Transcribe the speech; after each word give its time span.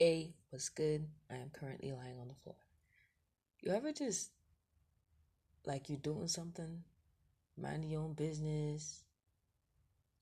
A 0.00 0.32
was 0.52 0.68
good. 0.68 1.08
I 1.30 1.36
am 1.36 1.50
currently 1.50 1.90
lying 1.92 2.18
on 2.20 2.28
the 2.28 2.34
floor. 2.34 2.56
You 3.60 3.72
ever 3.72 3.92
just 3.92 4.30
like 5.66 5.88
you're 5.88 5.98
doing 5.98 6.28
something, 6.28 6.84
minding 7.60 7.90
your 7.90 8.02
own 8.02 8.14
business, 8.14 9.02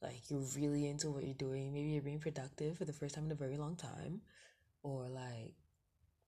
like 0.00 0.30
you're 0.30 0.40
really 0.56 0.88
into 0.88 1.10
what 1.10 1.24
you're 1.24 1.34
doing. 1.34 1.74
Maybe 1.74 1.90
you're 1.90 2.02
being 2.02 2.20
productive 2.20 2.78
for 2.78 2.86
the 2.86 2.92
first 2.92 3.14
time 3.14 3.26
in 3.26 3.32
a 3.32 3.36
very 3.36 3.58
long 3.58 3.76
time, 3.76 4.22
or 4.82 5.08
like 5.08 5.52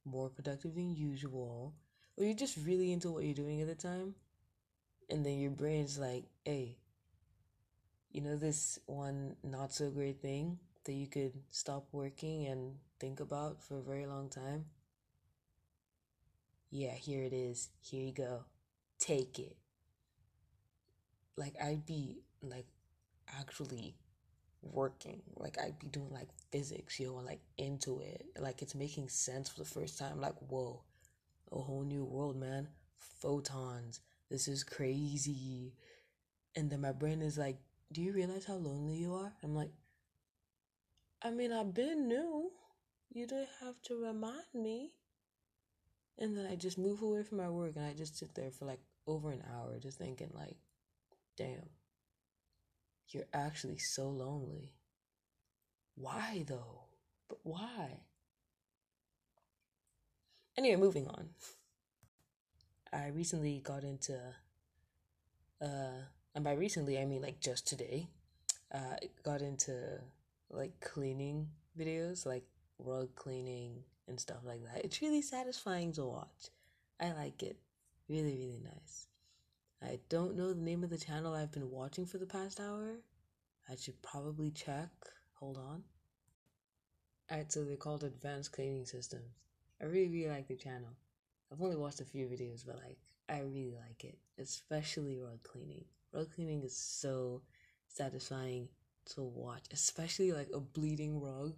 more 0.04 0.28
productive 0.28 0.74
than 0.74 0.94
usual, 0.94 1.74
or 2.16 2.24
you're 2.24 2.34
just 2.34 2.58
really 2.58 2.92
into 2.92 3.10
what 3.10 3.24
you're 3.24 3.34
doing 3.34 3.62
at 3.62 3.66
the 3.66 3.74
time, 3.74 4.14
and 5.08 5.24
then 5.24 5.38
your 5.38 5.50
brain's 5.50 5.98
like, 5.98 6.24
hey, 6.44 6.76
you 8.12 8.20
know, 8.20 8.36
this 8.36 8.78
one 8.86 9.36
not 9.42 9.72
so 9.72 9.90
great 9.90 10.20
thing 10.20 10.58
that 10.88 10.94
you 10.94 11.06
could 11.06 11.34
stop 11.50 11.86
working 11.92 12.46
and 12.46 12.76
think 12.98 13.20
about 13.20 13.62
for 13.62 13.78
a 13.78 13.82
very 13.82 14.06
long 14.06 14.30
time? 14.30 14.64
Yeah, 16.70 16.94
here 16.94 17.22
it 17.24 17.34
is. 17.34 17.68
Here 17.82 18.06
you 18.06 18.12
go. 18.12 18.44
Take 18.98 19.38
it. 19.38 19.58
Like, 21.36 21.52
I'd 21.62 21.84
be 21.84 22.22
like 22.40 22.64
actually 23.38 23.96
working. 24.62 25.20
Like, 25.36 25.58
I'd 25.62 25.78
be 25.78 25.88
doing 25.88 26.10
like 26.10 26.28
physics, 26.50 26.98
you 26.98 27.08
know, 27.08 27.16
like 27.16 27.42
into 27.58 28.00
it. 28.00 28.24
Like, 28.40 28.62
it's 28.62 28.74
making 28.74 29.10
sense 29.10 29.50
for 29.50 29.58
the 29.58 29.68
first 29.68 29.98
time. 29.98 30.22
Like, 30.22 30.36
whoa, 30.48 30.84
a 31.52 31.58
whole 31.58 31.84
new 31.84 32.04
world, 32.06 32.36
man. 32.36 32.68
Photons. 32.96 34.00
This 34.30 34.48
is 34.48 34.64
crazy. 34.64 35.74
And 36.56 36.70
then 36.70 36.80
my 36.80 36.92
brain 36.92 37.20
is 37.20 37.36
like, 37.36 37.58
do 37.92 38.00
you 38.00 38.14
realize 38.14 38.46
how 38.46 38.54
lonely 38.54 38.94
you 38.96 39.12
are? 39.12 39.34
I'm 39.44 39.54
like, 39.54 39.70
I 41.22 41.30
mean, 41.30 41.52
I've 41.52 41.74
been 41.74 42.06
new. 42.06 42.50
You 43.12 43.26
don't 43.26 43.48
have 43.60 43.80
to 43.84 43.96
remind 43.96 44.54
me. 44.54 44.92
And 46.18 46.36
then 46.36 46.46
I 46.46 46.56
just 46.56 46.78
move 46.78 47.02
away 47.02 47.22
from 47.22 47.38
my 47.38 47.48
work 47.48 47.76
and 47.76 47.86
I 47.86 47.94
just 47.94 48.16
sit 48.16 48.34
there 48.34 48.50
for 48.50 48.64
like 48.64 48.80
over 49.06 49.30
an 49.30 49.42
hour 49.52 49.78
just 49.80 49.98
thinking 49.98 50.30
like, 50.34 50.56
damn, 51.36 51.70
you're 53.08 53.28
actually 53.32 53.78
so 53.78 54.08
lonely. 54.08 54.74
Why 55.94 56.44
though? 56.46 56.82
But 57.28 57.38
why? 57.42 58.00
Anyway, 60.56 60.76
moving 60.76 61.06
on. 61.08 61.30
I 62.92 63.08
recently 63.08 63.60
got 63.64 63.84
into 63.84 64.18
uh 65.62 66.02
and 66.34 66.44
by 66.44 66.52
recently 66.52 66.98
I 66.98 67.04
mean 67.04 67.22
like 67.22 67.40
just 67.40 67.66
today, 67.66 68.08
uh 68.74 68.96
got 69.22 69.40
into 69.40 70.00
like 70.50 70.80
cleaning 70.80 71.48
videos, 71.78 72.26
like 72.26 72.44
rug 72.78 73.14
cleaning 73.14 73.82
and 74.06 74.18
stuff 74.18 74.38
like 74.44 74.62
that. 74.64 74.84
It's 74.84 75.02
really 75.02 75.22
satisfying 75.22 75.92
to 75.94 76.04
watch. 76.04 76.50
I 77.00 77.12
like 77.12 77.42
it. 77.42 77.56
Really, 78.08 78.36
really 78.36 78.60
nice. 78.64 79.06
I 79.82 80.00
don't 80.08 80.36
know 80.36 80.52
the 80.52 80.60
name 80.60 80.82
of 80.82 80.90
the 80.90 80.98
channel 80.98 81.34
I've 81.34 81.52
been 81.52 81.70
watching 81.70 82.06
for 82.06 82.18
the 82.18 82.26
past 82.26 82.58
hour. 82.58 82.96
I 83.70 83.76
should 83.76 84.00
probably 84.02 84.50
check. 84.50 84.90
Hold 85.34 85.58
on. 85.58 85.84
Alright, 87.30 87.52
so 87.52 87.64
they're 87.64 87.76
called 87.76 88.02
Advanced 88.02 88.52
Cleaning 88.52 88.86
Systems. 88.86 89.36
I 89.80 89.84
really, 89.84 90.08
really 90.08 90.30
like 90.30 90.48
the 90.48 90.56
channel. 90.56 90.96
I've 91.52 91.60
only 91.60 91.76
watched 91.76 92.00
a 92.00 92.04
few 92.04 92.26
videos, 92.26 92.64
but 92.66 92.76
like, 92.76 92.98
I 93.28 93.40
really 93.40 93.76
like 93.86 94.04
it. 94.04 94.18
Especially 94.38 95.18
rug 95.18 95.42
cleaning. 95.42 95.84
Rug 96.12 96.34
cleaning 96.34 96.62
is 96.64 96.74
so 96.74 97.42
satisfying 97.86 98.68
to 99.14 99.22
watch, 99.22 99.64
especially 99.72 100.32
like 100.32 100.48
a 100.52 100.60
bleeding 100.60 101.20
rug. 101.20 101.54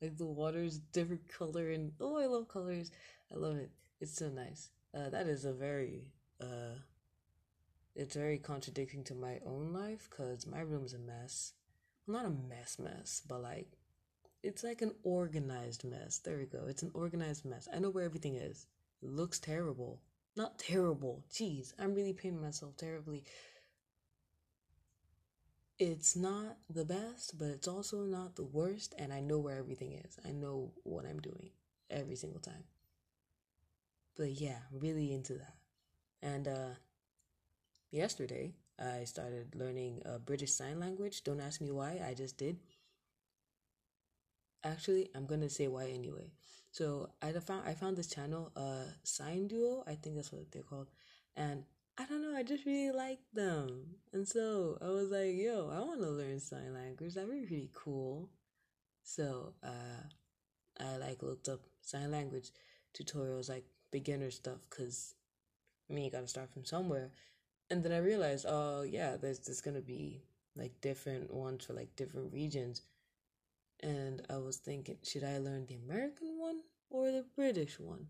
Like 0.00 0.16
the 0.18 0.26
water 0.26 0.62
is 0.62 0.78
different 0.78 1.28
color 1.28 1.70
and 1.70 1.92
oh, 2.00 2.18
I 2.18 2.26
love 2.26 2.48
colors. 2.48 2.90
I 3.32 3.36
love 3.36 3.56
it. 3.56 3.70
It's 4.00 4.16
so 4.16 4.28
nice. 4.28 4.70
Uh, 4.94 5.08
that 5.10 5.26
is 5.26 5.44
a 5.44 5.52
very 5.52 6.04
uh, 6.40 6.76
it's 7.94 8.14
very 8.14 8.38
contradicting 8.38 9.04
to 9.04 9.14
my 9.14 9.40
own 9.46 9.72
life 9.72 10.08
because 10.10 10.46
my 10.46 10.60
room's 10.60 10.92
a 10.92 10.98
mess. 10.98 11.54
Well, 12.06 12.18
not 12.18 12.26
a 12.26 12.48
mess, 12.48 12.78
mess, 12.78 13.22
but 13.26 13.42
like 13.42 13.78
it's 14.42 14.62
like 14.62 14.82
an 14.82 14.92
organized 15.02 15.84
mess. 15.84 16.18
There 16.18 16.38
we 16.38 16.44
go. 16.44 16.66
It's 16.68 16.82
an 16.82 16.90
organized 16.94 17.44
mess. 17.44 17.68
I 17.72 17.78
know 17.78 17.90
where 17.90 18.04
everything 18.04 18.36
is. 18.36 18.66
It 19.02 19.08
looks 19.08 19.38
terrible. 19.38 20.02
Not 20.36 20.58
terrible. 20.58 21.24
Jeez, 21.32 21.72
I'm 21.78 21.94
really 21.94 22.12
paying 22.12 22.40
myself 22.40 22.76
terribly 22.76 23.24
it's 25.78 26.16
not 26.16 26.56
the 26.70 26.84
best, 26.84 27.38
but 27.38 27.48
it's 27.48 27.68
also 27.68 28.02
not 28.04 28.36
the 28.36 28.44
worst, 28.44 28.94
and 28.98 29.12
I 29.12 29.20
know 29.20 29.38
where 29.38 29.58
everything 29.58 29.92
is. 29.92 30.18
I 30.24 30.32
know 30.32 30.72
what 30.84 31.04
I'm 31.06 31.20
doing 31.20 31.50
every 31.90 32.16
single 32.16 32.40
time. 32.40 32.64
But 34.16 34.32
yeah, 34.40 34.58
really 34.72 35.12
into 35.12 35.34
that. 35.34 35.54
And 36.22 36.48
uh 36.48 36.74
yesterday 37.90 38.54
I 38.78 39.04
started 39.04 39.54
learning 39.56 40.02
uh, 40.04 40.18
British 40.18 40.52
Sign 40.52 40.78
Language. 40.78 41.24
Don't 41.24 41.40
ask 41.40 41.60
me 41.60 41.70
why, 41.70 42.00
I 42.06 42.14
just 42.14 42.36
did. 42.36 42.58
Actually, 44.64 45.08
I'm 45.14 45.26
gonna 45.26 45.48
say 45.48 45.68
why 45.68 45.86
anyway. 45.88 46.32
So 46.72 47.08
I 47.22 47.32
found 47.32 47.66
I 47.66 47.74
found 47.74 47.96
this 47.96 48.08
channel, 48.08 48.50
uh, 48.56 48.84
Sign 49.04 49.46
Duo. 49.48 49.84
I 49.86 49.94
think 49.94 50.16
that's 50.16 50.32
what 50.32 50.50
they're 50.50 50.62
called, 50.62 50.88
and 51.36 51.64
I 51.98 52.04
don't 52.04 52.20
know, 52.22 52.36
I 52.36 52.42
just 52.42 52.66
really 52.66 52.92
like 52.92 53.20
them. 53.32 53.96
And 54.12 54.28
so 54.28 54.76
I 54.82 54.88
was 54.88 55.10
like, 55.10 55.34
yo, 55.34 55.70
I 55.72 55.80
want 55.80 56.00
to 56.00 56.10
learn 56.10 56.38
sign 56.40 56.74
language. 56.74 57.14
That'd 57.14 57.30
be 57.30 57.46
pretty 57.46 57.70
cool. 57.72 58.28
So 59.02 59.54
uh, 59.62 60.02
I 60.78 60.96
like 60.98 61.22
looked 61.22 61.48
up 61.48 61.60
sign 61.80 62.10
language 62.10 62.50
tutorials, 62.94 63.48
like 63.48 63.64
beginner 63.90 64.30
stuff, 64.30 64.58
because 64.68 65.14
I 65.88 65.94
mean, 65.94 66.04
you 66.04 66.10
got 66.10 66.20
to 66.20 66.28
start 66.28 66.52
from 66.52 66.66
somewhere. 66.66 67.12
And 67.70 67.82
then 67.82 67.92
I 67.92 67.98
realized, 67.98 68.44
oh, 68.48 68.82
yeah, 68.82 69.16
there's, 69.16 69.38
there's 69.40 69.62
to 69.62 69.80
be 69.80 70.22
like 70.54 70.80
different 70.80 71.32
ones 71.32 71.64
for 71.64 71.72
like 71.72 71.96
different 71.96 72.32
regions. 72.32 72.82
And 73.82 74.22
I 74.28 74.36
was 74.36 74.56
thinking, 74.56 74.98
should 75.02 75.24
I 75.24 75.38
learn 75.38 75.66
the 75.66 75.76
American 75.76 76.38
one 76.38 76.60
or 76.90 77.10
the 77.10 77.24
British 77.34 77.78
one? 77.80 78.06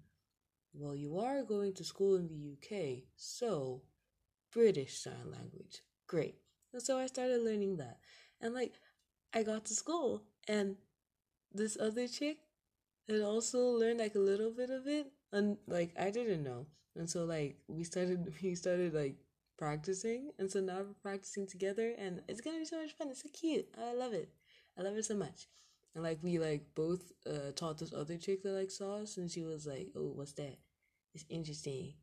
Well, 0.79 0.95
you 0.95 1.19
are 1.19 1.43
going 1.43 1.73
to 1.75 1.85
school 1.85 2.17
in 2.17 2.29
the 2.29 2.53
UK, 2.53 3.05
so 3.17 3.83
British 4.53 4.99
Sign 4.99 5.31
Language. 5.33 5.81
Great. 6.07 6.37
And 6.75 6.83
so 6.83 6.99
I 6.99 7.07
started 7.07 7.43
learning 7.43 7.79
that. 7.79 7.99
And 8.43 8.53
like, 8.53 8.75
I 9.33 9.43
got 9.43 9.65
to 9.67 9.75
school, 9.75 10.25
and 10.47 10.77
this 11.51 11.79
other 11.81 12.07
chick 12.07 12.39
had 13.09 13.23
also 13.23 13.61
learned 13.71 14.01
like 14.01 14.17
a 14.17 14.19
little 14.19 14.51
bit 14.51 14.69
of 14.69 14.87
it, 14.87 15.07
and 15.33 15.57
like, 15.67 15.95
I 15.99 16.11
didn't 16.11 16.43
know. 16.43 16.67
And 16.95 17.09
so, 17.09 17.25
like, 17.25 17.57
we 17.69 17.83
started, 17.83 18.31
we 18.43 18.55
started 18.55 18.93
like 18.93 19.17
practicing, 19.57 20.33
and 20.39 20.51
so 20.51 20.61
now 20.61 20.79
we're 20.79 21.03
practicing 21.03 21.47
together, 21.47 21.95
and 21.99 22.21
it's 22.29 22.43
gonna 22.43 22.59
be 22.59 22.67
so 22.67 22.83
much 22.83 22.93
fun. 22.93 23.09
It's 23.09 23.23
so 23.23 23.31
cute. 23.33 23.67
I 23.79 23.95
love 23.95 24.13
it. 24.13 24.29
I 24.79 24.83
love 24.83 24.97
it 24.99 25.07
so 25.07 25.17
much. 25.17 25.47
And 25.95 26.05
like 26.05 26.19
we 26.23 26.39
like 26.39 26.67
both 26.75 27.13
uh 27.27 27.53
taught 27.55 27.79
this 27.79 27.95
other 27.95 28.19
chick 28.19 28.43
that 28.43 28.51
like 28.53 28.71
saw 28.71 28.97
us 28.97 29.17
and 29.17 29.31
she 29.31 29.45
was 29.45 29.67
like, 29.67 29.89
Oh, 29.97 30.13
what's 30.15 30.35
that? 30.35 30.59
It's 31.16 31.25
interesting. 31.31 31.94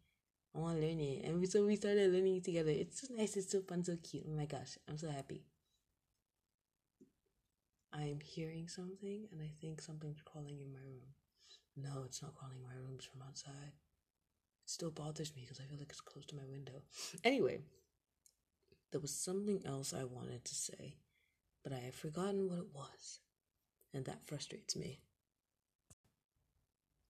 I 0.56 0.60
wanna 0.60 0.80
learn 0.80 1.00
it. 1.00 1.24
And 1.24 1.40
we, 1.40 1.46
so 1.46 1.64
we 1.64 1.76
started 1.76 2.12
learning 2.12 2.38
it 2.38 2.46
together. 2.46 2.72
It's 2.72 3.08
so 3.08 3.14
nice, 3.14 3.38
it's 3.38 3.52
so 3.52 3.62
fun, 3.62 3.84
so 3.84 3.96
cute. 4.02 4.26
Oh 4.28 4.36
my 4.36 4.46
gosh, 4.46 4.80
I'm 4.90 4.98
so 4.98 5.08
happy. 5.08 5.44
I'm 7.94 8.22
hearing 8.26 8.68
something 8.68 9.28
and 9.32 9.40
I 9.40 9.52
think 9.62 9.82
something's 9.82 10.24
crawling 10.26 10.60
in 10.62 10.74
my 10.74 10.80
room. 10.80 11.14
No, 11.78 12.02
it's 12.06 12.24
not 12.24 12.34
crawling 12.34 12.58
in 12.58 12.64
my 12.64 12.74
room, 12.74 12.96
it's 12.96 13.06
from 13.06 13.22
outside. 13.22 13.74
It 14.64 14.70
still 14.72 14.90
bothers 14.90 15.36
me 15.36 15.44
because 15.44 15.60
I 15.60 15.70
feel 15.70 15.78
like 15.78 15.92
it's 15.92 16.02
close 16.02 16.26
to 16.28 16.36
my 16.36 16.46
window. 16.50 16.82
Anyway, 17.24 17.60
there 18.92 19.02
was 19.02 19.14
something 19.14 19.62
else 19.64 19.94
I 19.94 20.06
wanted 20.06 20.44
to 20.44 20.56
say, 20.56 20.96
but 21.64 21.72
I 21.72 21.78
have 21.78 21.94
forgotten 21.94 22.50
what 22.50 22.58
it 22.58 22.74
was 22.74 23.20
and 23.94 24.06
that 24.06 24.26
frustrates 24.26 24.76
me. 24.76 25.02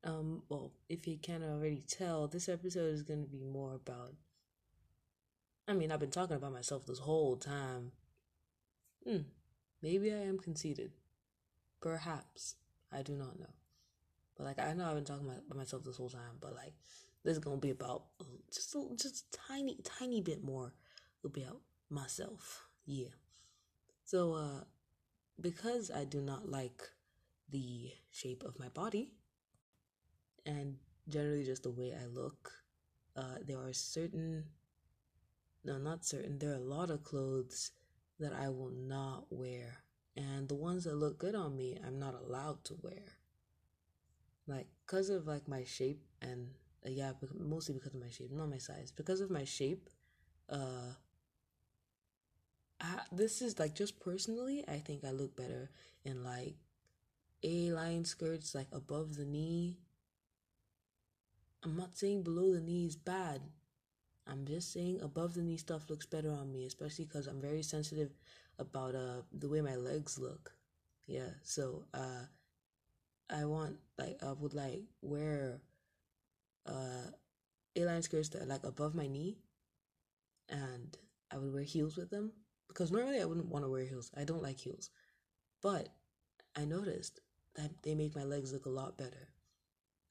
Um, 0.03 0.43
well, 0.49 0.73
if 0.89 1.07
you 1.07 1.17
can't 1.17 1.43
already 1.43 1.83
tell, 1.87 2.27
this 2.27 2.49
episode 2.49 2.93
is 2.93 3.03
going 3.03 3.23
to 3.23 3.29
be 3.29 3.43
more 3.43 3.73
about. 3.73 4.13
I 5.67 5.73
mean, 5.73 5.91
I've 5.91 5.99
been 5.99 6.11
talking 6.11 6.35
about 6.35 6.51
myself 6.51 6.85
this 6.85 6.99
whole 6.99 7.37
time. 7.37 7.93
Hmm, 9.07 9.21
maybe 9.81 10.11
I 10.11 10.23
am 10.23 10.39
conceited. 10.39 10.91
Perhaps. 11.81 12.55
I 12.91 13.01
do 13.01 13.13
not 13.13 13.39
know. 13.39 13.53
But, 14.37 14.43
like, 14.45 14.59
I 14.59 14.73
know 14.73 14.85
I've 14.85 14.95
been 14.95 15.05
talking 15.05 15.27
about 15.27 15.55
myself 15.55 15.83
this 15.83 15.97
whole 15.97 16.09
time, 16.09 16.37
but, 16.41 16.53
like, 16.53 16.73
this 17.23 17.37
is 17.37 17.43
going 17.43 17.57
to 17.57 17.61
be 17.61 17.71
about 17.71 18.03
just 18.53 18.75
a, 18.75 18.85
just 18.97 19.33
a 19.33 19.37
tiny, 19.47 19.77
tiny 19.83 20.21
bit 20.21 20.43
more 20.43 20.73
about 21.23 21.61
myself. 21.89 22.67
Yeah. 22.85 23.07
So, 24.03 24.33
uh, 24.33 24.63
because 25.39 25.89
I 25.89 26.03
do 26.03 26.21
not 26.21 26.49
like 26.49 26.81
the 27.49 27.91
shape 28.11 28.43
of 28.43 28.59
my 28.59 28.67
body 28.67 29.11
and 30.45 30.77
generally 31.09 31.43
just 31.43 31.63
the 31.63 31.71
way 31.71 31.93
I 31.93 32.05
look, 32.07 32.51
uh, 33.15 33.37
there 33.45 33.59
are 33.59 33.73
certain, 33.73 34.45
no, 35.65 35.77
not 35.77 36.05
certain, 36.05 36.37
there 36.39 36.51
are 36.51 36.55
a 36.55 36.59
lot 36.59 36.89
of 36.89 37.03
clothes 37.03 37.71
that 38.19 38.33
I 38.33 38.49
will 38.49 38.69
not 38.69 39.25
wear. 39.31 39.83
And 40.15 40.47
the 40.47 40.55
ones 40.55 40.83
that 40.83 40.95
look 40.95 41.17
good 41.17 41.35
on 41.35 41.55
me, 41.57 41.77
I'm 41.85 41.99
not 41.99 42.13
allowed 42.13 42.63
to 42.65 42.75
wear. 42.81 43.17
like 44.47 44.67
because 44.85 45.09
of 45.09 45.27
like 45.27 45.47
my 45.47 45.63
shape 45.63 46.01
and 46.21 46.49
uh, 46.85 46.89
yeah, 46.89 47.11
mostly 47.37 47.73
because 47.73 47.93
of 47.93 48.01
my 48.01 48.09
shape, 48.09 48.31
not 48.31 48.49
my 48.49 48.57
size. 48.57 48.91
Because 48.91 49.21
of 49.21 49.31
my 49.31 49.45
shape, 49.45 49.89
uh, 50.49 50.93
I, 52.79 52.99
this 53.11 53.41
is 53.41 53.59
like 53.59 53.73
just 53.75 53.99
personally, 53.99 54.63
I 54.67 54.77
think 54.79 55.03
I 55.03 55.11
look 55.11 55.35
better 55.35 55.69
in 56.03 56.23
like 56.23 56.55
A 57.43 57.71
line 57.71 58.05
skirts, 58.05 58.55
like 58.55 58.67
above 58.73 59.15
the 59.15 59.25
knee. 59.25 59.79
I'm 61.63 61.75
not 61.75 61.97
saying 61.97 62.23
below 62.23 62.53
the 62.53 62.61
knee 62.61 62.85
is 62.85 62.95
bad. 62.95 63.41
I'm 64.27 64.45
just 64.45 64.73
saying 64.73 65.01
above 65.01 65.33
the 65.35 65.41
knee 65.43 65.57
stuff 65.57 65.89
looks 65.89 66.05
better 66.05 66.31
on 66.31 66.51
me, 66.53 66.65
especially 66.65 67.05
because 67.05 67.27
I'm 67.27 67.41
very 67.41 67.63
sensitive 67.63 68.11
about 68.59 68.95
uh 68.95 69.21
the 69.31 69.49
way 69.49 69.61
my 69.61 69.75
legs 69.75 70.19
look. 70.19 70.53
Yeah, 71.07 71.31
so 71.43 71.85
uh, 71.93 72.25
I 73.29 73.43
want 73.45 73.79
like 73.97 74.23
I 74.23 74.31
would 74.31 74.53
like 74.53 74.83
wear 75.01 75.59
uh 76.65 77.11
A-line 77.75 78.03
skirts 78.03 78.29
that 78.29 78.43
are 78.43 78.45
like 78.47 78.63
above 78.65 78.95
my 78.95 79.07
knee, 79.07 79.37
and 80.49 80.97
I 81.31 81.37
would 81.37 81.53
wear 81.53 81.63
heels 81.63 81.97
with 81.97 82.09
them 82.09 82.31
because 82.67 82.91
normally 82.91 83.21
I 83.21 83.25
wouldn't 83.25 83.49
want 83.49 83.65
to 83.65 83.69
wear 83.69 83.83
heels. 83.85 84.11
I 84.15 84.23
don't 84.23 84.41
like 84.43 84.59
heels, 84.59 84.89
but 85.61 85.89
I 86.55 86.65
noticed 86.65 87.21
that 87.55 87.83
they 87.83 87.95
make 87.95 88.15
my 88.15 88.23
legs 88.25 88.53
look 88.53 88.67
a 88.67 88.71
lot 88.71 88.97
better, 88.97 89.29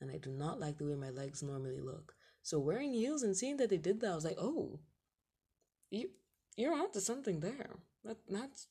and 0.02 0.10
I 0.10 0.18
do 0.18 0.30
not 0.30 0.60
like 0.60 0.78
the 0.78 0.84
way 0.84 0.96
my 0.96 1.10
legs 1.10 1.42
normally 1.42 1.80
look. 1.80 2.14
So 2.42 2.58
wearing 2.58 2.92
heels 2.92 3.22
and 3.22 3.36
seeing 3.36 3.56
that 3.58 3.70
they 3.70 3.78
did 3.78 4.00
that, 4.00 4.10
I 4.10 4.14
was 4.14 4.24
like, 4.24 4.38
oh, 4.38 4.80
you 5.90 6.10
you're 6.56 6.74
onto 6.74 7.00
something 7.00 7.40
there. 7.40 7.76
That 8.04 8.18
that's 8.28 8.66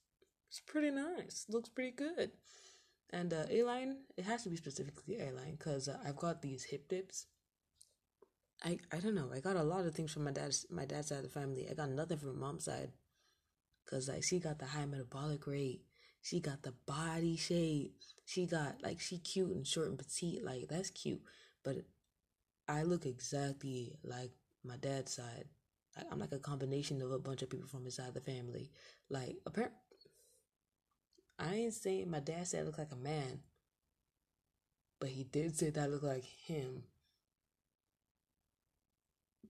it's 0.49 0.59
pretty 0.59 0.91
nice. 0.91 1.45
Looks 1.49 1.69
pretty 1.69 1.91
good. 1.91 2.31
And 3.09 3.33
uh, 3.33 3.45
A-line, 3.49 3.97
it 4.17 4.25
has 4.25 4.43
to 4.43 4.49
be 4.49 4.57
specifically 4.57 5.19
A-line 5.19 5.55
because 5.57 5.87
uh, 5.87 5.97
I've 6.05 6.17
got 6.17 6.41
these 6.41 6.65
hip 6.65 6.89
dips. 6.89 7.27
I 8.63 8.77
I 8.91 8.99
don't 8.99 9.15
know. 9.15 9.31
I 9.33 9.39
got 9.39 9.55
a 9.55 9.63
lot 9.63 9.85
of 9.85 9.95
things 9.95 10.11
from 10.11 10.25
my 10.25 10.31
dad's 10.31 10.65
my 10.69 10.85
dad's 10.85 11.07
side 11.07 11.19
of 11.19 11.23
the 11.23 11.39
family. 11.39 11.67
I 11.69 11.73
got 11.73 11.89
nothing 11.89 12.17
from 12.17 12.39
mom's 12.39 12.65
side, 12.65 12.91
cause 13.89 14.09
like 14.09 14.23
she 14.23 14.39
got 14.39 14.59
the 14.59 14.65
high 14.65 14.85
metabolic 14.85 15.47
rate. 15.47 15.81
She 16.21 16.39
got 16.39 16.63
the 16.63 16.73
body 16.85 17.35
shape. 17.35 17.95
She 18.25 18.45
got 18.45 18.81
like 18.81 18.99
she 18.99 19.17
cute 19.17 19.55
and 19.55 19.65
short 19.65 19.89
and 19.89 19.97
petite. 19.97 20.43
Like 20.43 20.67
that's 20.69 20.89
cute. 20.89 21.21
But 21.63 21.77
I 22.67 22.83
look 22.83 23.05
exactly 23.05 23.97
like 24.03 24.31
my 24.63 24.77
dad's 24.77 25.13
side. 25.13 25.45
Like, 25.97 26.07
I'm 26.11 26.19
like 26.19 26.31
a 26.31 26.39
combination 26.39 27.01
of 27.01 27.11
a 27.11 27.19
bunch 27.19 27.41
of 27.41 27.49
people 27.49 27.67
from 27.67 27.85
his 27.85 27.95
side 27.95 28.07
of 28.09 28.13
the 28.13 28.21
family. 28.21 28.71
Like, 29.09 29.37
apparent. 29.45 29.73
I 31.37 31.55
ain't 31.55 31.73
saying 31.73 32.09
my 32.09 32.19
dad 32.19 32.47
said 32.47 32.61
I 32.61 32.63
look 32.63 32.77
like 32.77 32.91
a 32.91 32.95
man, 32.95 33.39
but 34.99 35.09
he 35.09 35.23
did 35.23 35.57
say 35.57 35.71
that 35.71 35.83
I 35.83 35.87
look 35.87 36.03
like 36.03 36.23
him. 36.23 36.83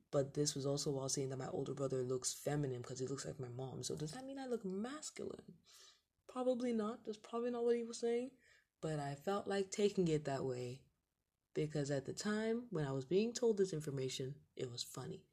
But 0.09 0.33
this 0.33 0.56
was 0.56 0.65
also 0.65 0.91
while 0.91 1.09
saying 1.09 1.29
that 1.29 1.39
my 1.39 1.47
older 1.47 1.74
brother 1.74 2.01
looks 2.01 2.33
feminine 2.33 2.81
because 2.81 3.00
he 3.00 3.07
looks 3.07 3.25
like 3.25 3.39
my 3.39 3.50
mom. 3.56 3.83
So 3.83 3.95
does 3.95 4.12
that 4.12 4.25
mean 4.25 4.39
I 4.39 4.47
look 4.47 4.65
masculine? 4.65 5.53
Probably 6.31 6.74
not. 6.74 7.00
That's 7.06 7.18
probably 7.18 7.51
not 7.51 7.63
what 7.66 7.75
he 7.75 7.83
was 7.83 8.00
saying. 8.00 8.31
But 8.81 9.00
I 9.00 9.16
felt 9.16 9.48
like 9.48 9.69
taking 9.69 10.07
it 10.07 10.25
that 10.25 10.44
way 10.44 10.81
because 11.54 11.92
at 11.92 12.06
the 12.06 12.13
time 12.13 12.63
when 12.69 12.86
I 12.86 12.92
was 12.92 13.06
being 13.06 13.33
told 13.33 13.57
this 13.57 13.74
information, 13.74 14.36
it 14.56 14.72
was 14.72 14.83
funny. 14.83 15.24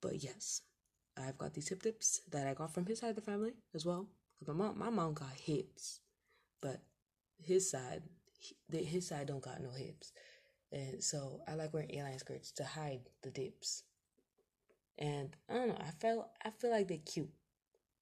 But 0.00 0.22
yes, 0.22 0.62
I've 1.16 1.38
got 1.38 1.54
these 1.54 1.68
hip 1.68 1.82
dips 1.82 2.20
that 2.30 2.46
I 2.46 2.54
got 2.54 2.74
from 2.74 2.86
his 2.86 2.98
side 2.98 3.10
of 3.10 3.16
the 3.16 3.22
family 3.22 3.52
as 3.74 3.86
well. 3.86 4.08
Cause 4.38 4.48
my 4.48 4.54
mom, 4.54 4.78
my 4.78 4.90
mom 4.90 5.14
got 5.14 5.32
hips, 5.32 6.00
but 6.60 6.80
his 7.42 7.70
side, 7.70 8.02
his 8.70 9.06
side 9.08 9.28
don't 9.28 9.42
got 9.42 9.62
no 9.62 9.70
hips, 9.70 10.12
and 10.72 11.02
so 11.02 11.40
I 11.48 11.54
like 11.54 11.72
wearing 11.72 11.94
A-line 11.94 12.18
skirts 12.18 12.50
to 12.52 12.64
hide 12.64 13.02
the 13.22 13.30
dips. 13.30 13.84
And 14.98 15.36
I 15.48 15.54
don't 15.54 15.68
know, 15.68 15.78
I 15.78 15.90
felt 15.92 16.28
I 16.44 16.50
feel 16.50 16.70
like 16.70 16.88
they're 16.88 16.98
cute. 16.98 17.30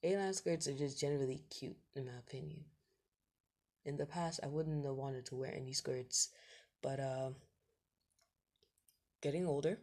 A-line 0.02 0.34
skirts 0.34 0.66
are 0.66 0.75
just 0.75 0.99
generally 0.99 1.43
cute, 1.50 1.78
in 1.94 2.06
my 2.06 2.19
opinion. 2.19 2.64
In 3.84 3.96
the 3.96 4.06
past, 4.06 4.40
I 4.43 4.49
wouldn't 4.49 4.84
have 4.84 4.94
wanted 4.94 5.26
to 5.26 5.37
wear 5.37 5.54
any 5.54 5.72
skirts 5.72 6.28
but 6.82 6.99
uh, 6.99 7.31
getting 9.22 9.46
older, 9.46 9.78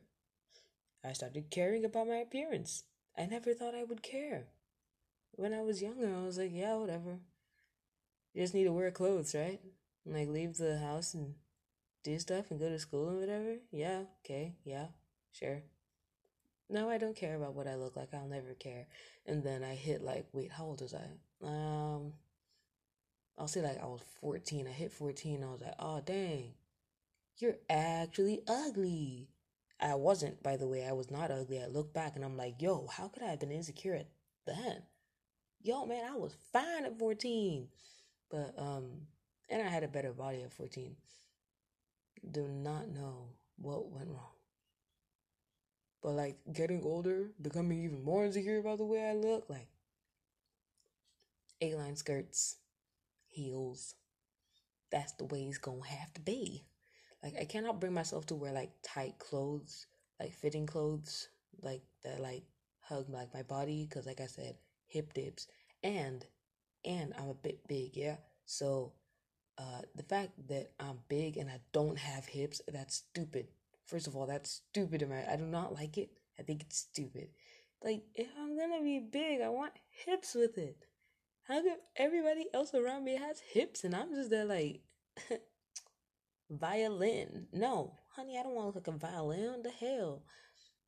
I 1.03 1.13
started 1.13 1.49
caring 1.49 1.85
about 1.85 2.07
my 2.07 2.17
appearance. 2.17 2.83
I 3.17 3.25
never 3.25 3.53
thought 3.53 3.73
I 3.73 3.85
would 3.85 4.03
care. 4.03 4.47
When 5.31 5.53
I 5.53 5.61
was 5.61 5.81
younger, 5.81 6.13
I 6.13 6.25
was 6.25 6.37
like, 6.37 6.51
yeah, 6.53 6.75
whatever. 6.75 7.19
You 8.33 8.43
just 8.43 8.53
need 8.53 8.65
to 8.65 8.73
wear 8.73 8.91
clothes, 8.91 9.33
right? 9.33 9.61
And, 10.05 10.13
like 10.13 10.27
leave 10.27 10.57
the 10.57 10.77
house 10.77 11.13
and 11.13 11.35
do 12.03 12.19
stuff 12.19 12.51
and 12.51 12.59
go 12.59 12.69
to 12.69 12.79
school 12.79 13.09
and 13.09 13.19
whatever. 13.19 13.55
Yeah, 13.71 14.03
okay, 14.23 14.55
yeah, 14.65 14.87
sure. 15.31 15.63
No, 16.69 16.89
I 16.89 16.99
don't 16.99 17.15
care 17.15 17.35
about 17.35 17.55
what 17.55 17.67
I 17.67 17.75
look 17.75 17.95
like. 17.95 18.13
I'll 18.13 18.27
never 18.27 18.53
care. 18.53 18.85
And 19.25 19.43
then 19.43 19.63
I 19.63 19.73
hit 19.73 20.03
like, 20.03 20.27
wait, 20.33 20.51
how 20.51 20.65
old 20.65 20.81
was 20.81 20.93
I? 20.93 21.45
Um, 21.45 22.13
I'll 23.37 23.47
say 23.47 23.61
like 23.61 23.81
I 23.81 23.87
was 23.87 24.01
14. 24.21 24.67
I 24.67 24.71
hit 24.71 24.91
14. 24.91 25.43
I 25.43 25.47
was 25.47 25.61
like, 25.61 25.73
oh, 25.79 26.01
dang. 26.05 26.53
You're 27.37 27.57
actually 27.69 28.41
ugly. 28.47 29.29
I 29.81 29.95
wasn't, 29.95 30.43
by 30.43 30.57
the 30.57 30.67
way. 30.67 30.85
I 30.85 30.91
was 30.91 31.09
not 31.09 31.31
ugly. 31.31 31.59
I 31.61 31.67
look 31.67 31.93
back 31.93 32.15
and 32.15 32.23
I'm 32.23 32.37
like, 32.37 32.61
yo, 32.61 32.85
how 32.87 33.07
could 33.07 33.23
I 33.23 33.27
have 33.27 33.39
been 33.39 33.51
insecure 33.51 33.95
at 33.95 34.09
then? 34.45 34.83
Yo, 35.61 35.85
man, 35.85 36.03
I 36.05 36.15
was 36.15 36.35
fine 36.53 36.85
at 36.85 36.99
14. 36.99 37.67
But, 38.29 38.53
um, 38.57 39.07
and 39.49 39.61
I 39.61 39.69
had 39.69 39.83
a 39.83 39.87
better 39.87 40.13
body 40.13 40.43
at 40.43 40.53
14. 40.53 40.95
Do 42.29 42.47
not 42.47 42.89
know 42.89 43.29
what 43.57 43.89
went 43.89 44.09
wrong. 44.09 44.38
But, 46.01 46.11
like, 46.11 46.39
getting 46.53 46.83
older, 46.83 47.31
becoming 47.41 47.83
even 47.83 48.03
more 48.03 48.25
insecure 48.25 48.59
about 48.59 48.79
the 48.79 48.85
way 48.85 49.09
I 49.09 49.13
look, 49.13 49.49
like, 49.49 49.69
A 51.61 51.73
line 51.75 51.95
skirts, 51.95 52.57
heels. 53.27 53.95
That's 54.91 55.13
the 55.13 55.25
way 55.25 55.43
it's 55.43 55.57
gonna 55.59 55.85
have 55.87 56.13
to 56.15 56.21
be. 56.21 56.65
Like 57.23 57.35
I 57.39 57.45
cannot 57.45 57.79
bring 57.79 57.93
myself 57.93 58.25
to 58.27 58.35
wear 58.35 58.51
like 58.53 58.71
tight 58.83 59.19
clothes, 59.19 59.87
like 60.19 60.33
fitting 60.33 60.65
clothes, 60.67 61.29
like 61.61 61.83
that 62.03 62.19
like 62.21 62.43
hug 62.81 63.09
like 63.09 63.33
my 63.33 63.43
body 63.43 63.85
because 63.85 64.05
like 64.05 64.21
I 64.21 64.27
said, 64.27 64.57
hip 64.87 65.13
dips 65.13 65.47
and 65.83 66.25
and 66.85 67.13
I'm 67.17 67.29
a 67.29 67.33
bit 67.35 67.67
big, 67.67 67.97
yeah. 67.97 68.17
So 68.45 68.93
uh 69.57 69.81
the 69.95 70.03
fact 70.03 70.31
that 70.49 70.71
I'm 70.79 70.99
big 71.09 71.37
and 71.37 71.49
I 71.49 71.59
don't 71.73 71.97
have 71.99 72.25
hips, 72.27 72.61
that's 72.67 72.95
stupid. 72.95 73.47
First 73.89 74.05
of 74.05 74.15
all, 74.15 74.27
that's 74.27 74.61
stupid 74.69 75.03
I 75.03 75.35
do 75.35 75.45
not 75.45 75.73
like 75.73 75.97
it. 75.97 76.11
I 76.39 76.43
think 76.43 76.61
it's 76.61 76.77
stupid. 76.77 77.29
Like 77.83 78.03
if 78.13 78.27
I'm 78.39 78.55
gonna 78.55 78.83
be 78.83 78.99
big, 78.99 79.41
I 79.41 79.49
want 79.49 79.73
hips 80.05 80.35
with 80.35 80.59
it. 80.59 80.77
How 81.47 81.63
come 81.63 81.77
everybody 81.95 82.45
else 82.53 82.75
around 82.75 83.03
me 83.03 83.17
has 83.17 83.39
hips 83.39 83.83
and 83.83 83.95
I'm 83.95 84.13
just 84.13 84.29
there 84.29 84.45
like 84.45 84.81
violin. 86.51 87.47
No, 87.51 87.95
honey, 88.15 88.37
I 88.37 88.43
don't 88.43 88.53
want 88.53 88.73
to 88.73 88.77
look 88.77 88.87
like 88.87 88.95
a 88.95 88.99
violin. 88.99 89.53
What 89.53 89.63
the 89.63 89.71
hell? 89.71 90.21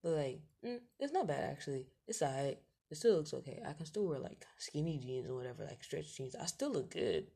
But 0.03 0.11
like, 0.11 0.41
mm, 0.63 0.79
it's 0.99 1.13
not 1.13 1.27
bad 1.27 1.49
actually. 1.49 1.87
It's 2.07 2.21
alright. 2.21 2.59
It 2.91 2.97
still 2.97 3.15
looks 3.15 3.33
okay. 3.33 3.63
I 3.67 3.73
can 3.73 3.87
still 3.87 4.07
wear 4.07 4.19
like 4.19 4.45
skinny 4.59 4.99
jeans 4.99 5.27
or 5.27 5.33
whatever, 5.33 5.65
like 5.65 5.83
stretch 5.83 6.15
jeans. 6.15 6.35
I 6.35 6.45
still 6.45 6.71
look 6.71 6.91
good. 6.91 7.31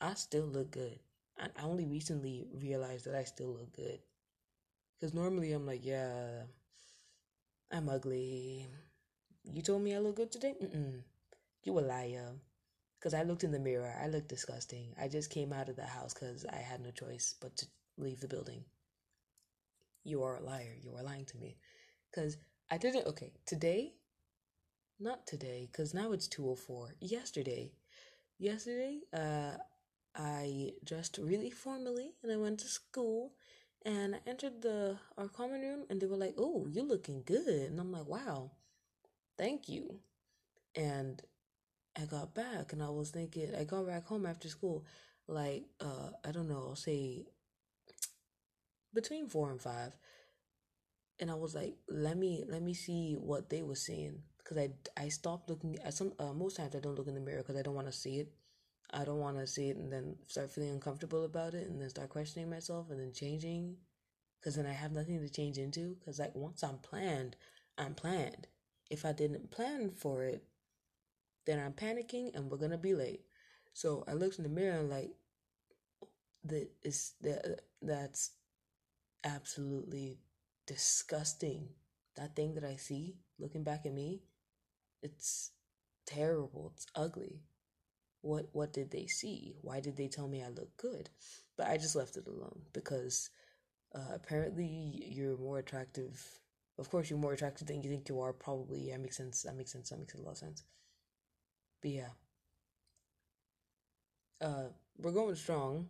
I 0.00 0.14
still 0.14 0.46
look 0.46 0.72
good. 0.72 0.98
I 1.38 1.50
only 1.62 1.86
recently 1.86 2.48
realized 2.52 3.04
that 3.04 3.14
I 3.14 3.22
still 3.22 3.52
look 3.52 3.76
good. 3.76 4.00
Cause 5.00 5.14
normally 5.14 5.52
I'm 5.52 5.66
like, 5.66 5.84
yeah, 5.84 6.42
I'm 7.70 7.88
ugly. 7.88 8.66
You 9.44 9.62
told 9.62 9.82
me 9.82 9.94
I 9.94 9.98
look 9.98 10.16
good 10.16 10.32
today. 10.32 10.54
Mm-mm. 10.60 11.02
You 11.62 11.78
a 11.78 11.80
liar. 11.80 12.32
Because 12.98 13.14
I 13.14 13.22
looked 13.22 13.44
in 13.44 13.52
the 13.52 13.60
mirror. 13.60 13.94
I 14.02 14.08
looked 14.08 14.28
disgusting. 14.28 14.94
I 15.00 15.06
just 15.06 15.30
came 15.30 15.52
out 15.52 15.68
of 15.68 15.76
the 15.76 15.86
house 15.86 16.14
because 16.14 16.44
I 16.46 16.56
had 16.56 16.80
no 16.80 16.90
choice 16.90 17.34
but 17.40 17.56
to 17.58 17.66
leave 17.96 18.20
the 18.20 18.26
building. 18.26 18.64
You 20.02 20.24
are 20.24 20.36
a 20.36 20.42
liar. 20.42 20.74
You 20.82 20.96
are 20.96 21.04
lying 21.04 21.26
to 21.26 21.38
me. 21.38 21.58
Because 22.10 22.36
I 22.68 22.78
didn't. 22.78 23.06
Okay, 23.06 23.32
today, 23.46 23.92
not 24.98 25.26
today, 25.28 25.68
because 25.70 25.94
now 25.94 26.10
it's 26.10 26.26
2.04. 26.26 26.88
Yesterday, 27.00 27.72
yesterday, 28.38 29.00
uh, 29.12 29.58
I 30.16 30.72
dressed 30.84 31.18
really 31.22 31.50
formally 31.50 32.14
and 32.22 32.32
I 32.32 32.36
went 32.36 32.58
to 32.60 32.66
school 32.68 33.32
and 33.84 34.14
I 34.16 34.20
entered 34.26 34.62
the 34.62 34.98
our 35.16 35.28
common 35.28 35.60
room 35.62 35.84
and 35.90 36.00
they 36.00 36.06
were 36.06 36.16
like, 36.16 36.34
"Oh, 36.38 36.66
you're 36.70 36.84
looking 36.84 37.22
good," 37.24 37.70
and 37.70 37.80
I'm 37.80 37.92
like, 37.92 38.06
"Wow, 38.06 38.52
thank 39.38 39.68
you." 39.68 40.00
And 40.76 41.22
I 42.00 42.06
got 42.06 42.34
back 42.34 42.72
and 42.72 42.82
I 42.82 42.90
was 42.90 43.10
thinking, 43.10 43.54
I 43.54 43.64
got 43.64 43.86
back 43.86 44.06
home 44.06 44.26
after 44.26 44.48
school, 44.48 44.84
like, 45.28 45.64
uh, 45.80 46.10
I 46.24 46.32
don't 46.32 46.48
know, 46.48 46.68
I'll 46.70 46.76
say 46.76 47.26
between 48.92 49.28
four 49.28 49.50
and 49.50 49.60
five. 49.60 49.92
And 51.20 51.30
I 51.30 51.34
was 51.34 51.54
like, 51.54 51.76
let 51.88 52.16
me, 52.16 52.44
let 52.48 52.62
me 52.62 52.74
see 52.74 53.14
what 53.14 53.50
they 53.50 53.62
were 53.62 53.74
seeing. 53.74 54.22
Cause 54.44 54.58
I, 54.58 54.70
I 54.96 55.08
stopped 55.08 55.50
looking 55.50 55.78
at 55.80 55.92
some, 55.94 56.12
uh, 56.18 56.32
most 56.32 56.56
times 56.56 56.74
I 56.74 56.80
don't 56.80 56.94
look 56.94 57.08
in 57.08 57.14
the 57.14 57.20
mirror 57.20 57.42
cause 57.42 57.56
I 57.56 57.62
don't 57.62 57.74
want 57.74 57.86
to 57.88 57.92
see 57.92 58.20
it. 58.20 58.32
I 58.90 59.04
don't 59.04 59.18
want 59.18 59.38
to 59.38 59.46
see 59.46 59.68
it 59.68 59.76
and 59.76 59.92
then 59.92 60.16
start 60.26 60.50
feeling 60.50 60.70
uncomfortable 60.70 61.24
about 61.24 61.54
it 61.54 61.68
and 61.68 61.80
then 61.80 61.90
start 61.90 62.08
questioning 62.08 62.48
myself 62.48 62.90
and 62.90 62.98
then 62.98 63.12
changing 63.12 63.76
because 64.40 64.56
then 64.56 64.66
I 64.66 64.72
have 64.72 64.92
nothing 64.92 65.20
to 65.20 65.28
change 65.28 65.58
into. 65.58 65.96
Because, 65.98 66.18
like, 66.18 66.34
once 66.34 66.62
I'm 66.62 66.78
planned, 66.78 67.36
I'm 67.76 67.94
planned. 67.94 68.46
If 68.90 69.04
I 69.04 69.12
didn't 69.12 69.50
plan 69.50 69.90
for 69.90 70.22
it, 70.24 70.44
then 71.46 71.58
I'm 71.58 71.72
panicking 71.72 72.34
and 72.34 72.50
we're 72.50 72.58
gonna 72.58 72.78
be 72.78 72.94
late. 72.94 73.22
So 73.72 74.04
I 74.08 74.14
looked 74.14 74.38
in 74.38 74.44
the 74.44 74.50
mirror 74.50 74.78
and, 74.78 74.90
like, 74.90 75.10
that 76.44 76.70
is 76.82 77.12
that 77.20 77.44
uh, 77.44 77.60
that's 77.82 78.30
absolutely 79.24 80.18
disgusting. 80.66 81.68
That 82.16 82.34
thing 82.34 82.54
that 82.54 82.64
I 82.64 82.76
see 82.76 83.16
looking 83.38 83.64
back 83.64 83.86
at 83.86 83.92
me, 83.92 84.22
it's 85.02 85.52
terrible. 86.06 86.72
It's 86.74 86.86
ugly. 86.94 87.42
What 88.22 88.48
what 88.52 88.72
did 88.72 88.90
they 88.90 89.06
see? 89.06 89.56
Why 89.62 89.80
did 89.80 89.96
they 89.96 90.08
tell 90.08 90.28
me 90.28 90.42
I 90.42 90.48
look 90.48 90.76
good? 90.76 91.10
But 91.56 91.68
I 91.68 91.76
just 91.76 91.96
left 91.96 92.16
it 92.16 92.26
alone 92.26 92.62
because 92.72 93.30
uh, 93.94 94.14
apparently 94.14 95.04
you're 95.06 95.38
more 95.38 95.58
attractive. 95.58 96.22
Of 96.78 96.90
course, 96.90 97.10
you're 97.10 97.18
more 97.18 97.34
attractive 97.34 97.66
than 97.68 97.82
you 97.82 97.90
think 97.90 98.08
you 98.08 98.20
are. 98.20 98.32
Probably, 98.32 98.88
yeah, 98.88 98.98
makes 98.98 99.16
sense. 99.18 99.42
That 99.42 99.56
makes 99.56 99.72
sense. 99.72 99.90
That 99.90 99.98
makes 100.00 100.14
a 100.14 100.18
lot 100.22 100.32
of 100.32 100.38
sense. 100.38 100.64
But 101.80 101.90
yeah, 101.90 102.10
uh, 104.40 104.68
we're 104.98 105.12
going 105.12 105.34
strong. 105.34 105.88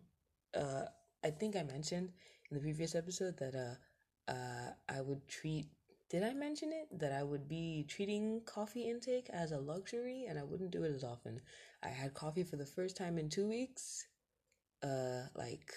Uh, 0.57 0.85
I 1.25 1.31
think 1.31 1.57
I 1.57 1.63
mentioned 1.63 2.11
in 2.51 2.57
the 2.57 2.61
previous 2.63 2.95
episode 2.95 3.37
that 3.39 3.55
uh, 3.55 4.31
uh, 4.31 4.73
I 4.89 5.01
would 5.01 5.27
treat. 5.29 5.67
Did 6.11 6.23
I 6.23 6.33
mention 6.33 6.73
it 6.73 6.99
that 6.99 7.13
I 7.13 7.23
would 7.23 7.49
be 7.49 7.85
treating 7.87 8.41
coffee 8.47 8.89
intake 8.89 9.29
as 9.31 9.53
a 9.53 9.59
luxury 9.59 10.25
and 10.27 10.39
I 10.39 10.43
wouldn't 10.43 10.71
do 10.71 10.85
it 10.85 10.95
as 10.95 11.05
often? 11.05 11.43
I 11.83 11.89
had 11.89 12.15
coffee 12.15 12.45
for 12.45 12.57
the 12.57 12.65
first 12.65 12.97
time 12.97 13.19
in 13.19 13.29
two 13.29 13.47
weeks. 13.47 14.07
Uh, 14.83 15.25
like 15.35 15.71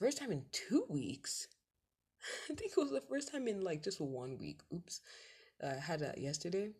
first 0.00 0.18
time 0.18 0.32
in 0.32 0.44
two 0.50 0.86
weeks. 0.88 1.48
I 2.50 2.54
think 2.54 2.72
it 2.72 2.80
was 2.80 2.90
the 2.90 3.02
first 3.02 3.30
time 3.30 3.48
in 3.48 3.60
like 3.60 3.82
just 3.82 4.00
one 4.00 4.38
week. 4.38 4.60
Oops. 4.72 5.00
I 5.62 5.74
had 5.74 6.00
that 6.00 6.18
yesterday, 6.18 6.70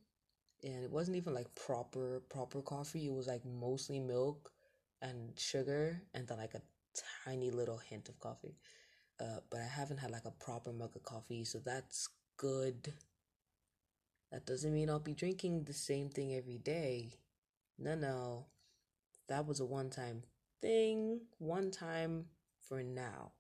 and 0.65 0.85
it 0.85 0.91
wasn't 0.91 1.17
even 1.17 1.35
like 1.35 1.55
proper 1.55 2.23
proper 2.29 2.63
coffee. 2.63 3.07
It 3.07 3.13
was 3.13 3.27
like 3.27 3.45
mostly 3.45 4.01
milk 4.01 4.51
and 5.03 5.39
sugar, 5.39 6.03
and 6.15 6.27
then 6.27 6.39
like 6.39 6.55
a 6.55 6.63
tiny 7.25 7.51
little 7.51 7.79
hint 7.79 8.09
of 8.09 8.19
coffee. 8.19 8.57
Uh, 9.21 9.39
but 9.51 9.61
I 9.61 9.67
haven't 9.67 9.99
had 9.99 10.11
like 10.11 10.25
a 10.25 10.33
proper 10.33 10.73
mug 10.73 10.97
of 10.97 11.03
coffee, 11.05 11.45
so 11.45 11.59
that's 11.59 12.09
good. 12.43 12.93
That 14.33 14.47
doesn't 14.47 14.75
mean 14.75 14.91
I'll 14.91 14.99
be 14.99 15.15
drinking 15.15 15.63
the 15.63 15.73
same 15.73 16.09
thing 16.09 16.35
every 16.35 16.59
day. 16.59 17.21
No, 17.79 17.95
no. 17.95 18.47
That 19.29 19.47
was 19.47 19.61
a 19.61 19.65
one 19.65 19.91
time 19.91 20.25
thing, 20.61 21.21
one 21.39 21.71
time 21.71 22.25
for 22.61 22.83
now. 22.83 23.31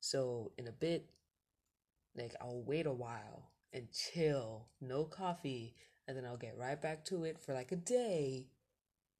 So, 0.00 0.52
in 0.56 0.68
a 0.68 0.72
bit, 0.72 1.10
like, 2.16 2.34
I'll 2.40 2.62
wait 2.62 2.86
a 2.86 2.92
while 2.92 3.50
and 3.72 3.88
chill, 3.90 4.68
no 4.80 5.04
coffee, 5.04 5.74
and 6.06 6.16
then 6.16 6.24
I'll 6.24 6.36
get 6.36 6.56
right 6.56 6.80
back 6.80 7.04
to 7.06 7.24
it 7.24 7.40
for 7.40 7.54
like 7.54 7.72
a 7.72 7.76
day. 7.76 8.46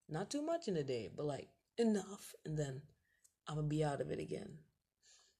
Not 0.09 0.31
too 0.31 0.43
much 0.43 0.69
in 0.69 0.77
a 0.77 0.85
day, 0.85 1.11
but 1.15 1.27
like 1.27 1.49
enough, 1.77 2.35
and 2.47 2.57
then 2.57 2.83
I'm 3.49 3.57
gonna 3.57 3.67
be 3.67 3.83
out 3.83 4.01
of 4.01 4.13
it 4.13 4.21
again. 4.21 4.59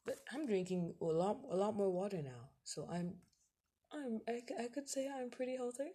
But 0.05 0.19
I'm 0.35 0.47
drinking 0.47 0.95
a 1.01 1.05
lot, 1.05 1.39
a 1.49 1.57
lot 1.57 1.77
more 1.77 1.91
water 1.91 2.21
now, 2.23 2.51
so 2.65 2.89
I'm, 2.91 3.15
I'm, 3.93 4.21
I, 4.27 4.43
I 4.59 4.69
could 4.69 4.89
say 4.89 5.09
I'm 5.09 5.31
pretty 5.31 5.57
healthy. 5.57 5.93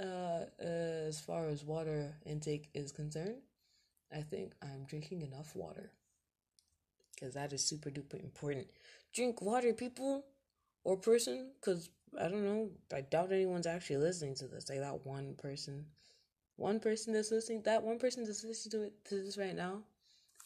Uh, 0.00 0.44
as 0.60 1.20
far 1.20 1.46
as 1.48 1.64
water 1.64 2.16
intake 2.24 2.68
is 2.74 2.92
concerned, 2.92 3.42
I 4.12 4.22
think 4.22 4.54
I'm 4.62 4.84
drinking 4.84 5.22
enough 5.22 5.56
water 5.56 5.92
because 7.14 7.34
that 7.34 7.52
is 7.52 7.64
super 7.64 7.90
duper 7.90 8.22
important. 8.22 8.66
Drink 9.12 9.42
water, 9.42 9.72
people 9.72 10.24
or 10.84 10.96
person, 10.96 11.50
because 11.60 11.90
I 12.20 12.28
don't 12.28 12.44
know. 12.44 12.70
I 12.94 13.02
doubt 13.02 13.32
anyone's 13.32 13.66
actually 13.66 13.98
listening 13.98 14.34
to 14.36 14.46
this. 14.46 14.68
Like 14.68 14.80
that 14.80 15.04
one 15.06 15.34
person, 15.34 15.86
one 16.56 16.80
person 16.80 17.12
that's 17.12 17.32
listening. 17.32 17.62
That 17.62 17.82
one 17.82 17.98
person 17.98 18.24
that's 18.24 18.44
listening 18.44 18.72
to 18.72 18.86
it 18.88 19.04
to 19.06 19.22
this 19.22 19.38
right 19.38 19.56
now 19.56 19.82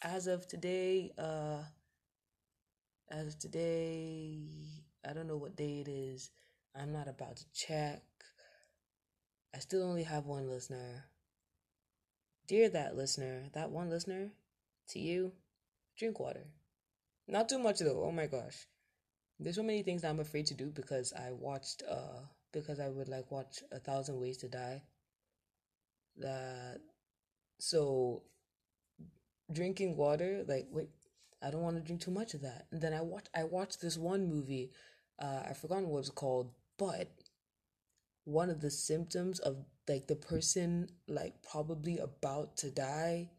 as 0.03 0.27
of 0.27 0.47
today, 0.49 1.13
uh, 1.19 1.63
as 3.11 3.29
of 3.29 3.39
today, 3.39 4.49
I 5.09 5.13
don't 5.13 5.27
know 5.27 5.37
what 5.37 5.57
day 5.57 5.81
it 5.81 5.89
is. 5.89 6.31
I'm 6.75 6.93
not 6.93 7.09
about 7.09 7.37
to 7.37 7.45
check. 7.53 8.03
I 9.55 9.59
still 9.59 9.83
only 9.83 10.05
have 10.05 10.27
one 10.27 10.49
listener. 10.49 11.05
Dear 12.47 12.69
that 12.71 12.97
listener, 12.97 13.45
that 13.53 13.71
one 13.71 13.91
listener, 13.91 14.31
to 14.89 14.99
you, 14.99 15.33
drink 15.97 16.19
water. 16.19 16.47
Not 17.29 17.49
too 17.49 17.59
much 17.59 17.81
though. 17.81 18.05
Oh 18.05 18.13
my 18.13 18.27
gosh. 18.27 18.67
There's 19.39 19.57
so 19.57 19.63
many 19.63 19.83
things 19.83 20.05
I'm 20.05 20.21
afraid 20.21 20.47
to 20.47 20.55
do 20.55 20.67
because 20.67 21.13
I 21.13 21.33
watched 21.33 21.83
uh 21.89 22.21
because 22.53 22.79
I 22.81 22.89
would 22.89 23.09
like 23.09 23.31
watch 23.31 23.63
a 23.73 23.79
thousand 23.79 24.21
ways 24.21 24.39
to 24.39 24.49
die. 24.49 24.83
That 26.19 26.81
so 27.59 28.23
drinking 29.53 29.97
water, 29.97 30.45
like 30.47 30.67
wait, 30.71 30.89
I 31.43 31.51
don't 31.51 31.63
want 31.63 31.77
to 31.77 31.83
drink 31.83 32.01
too 32.01 32.11
much 32.11 32.35
of 32.35 32.43
that. 32.43 32.67
And 32.71 32.81
then 32.81 32.93
I 32.93 33.01
watched 33.01 33.31
I 33.35 33.45
watched 33.45 33.81
this 33.81 33.97
one 33.97 34.29
movie, 34.29 34.71
uh, 35.23 35.43
I 35.49 35.53
forgot 35.55 35.85
what 35.85 36.01
it's 36.01 36.11
called, 36.11 36.51
but 36.79 37.09
one 38.25 38.51
of 38.51 38.61
the 38.61 38.71
symptoms 38.71 39.39
of 39.39 39.57
like 39.89 40.07
the 40.09 40.17
person 40.17 40.89
like 41.09 41.35
probably 41.49 41.99
about 41.99 42.57
to 42.59 42.71
die, 42.71 43.31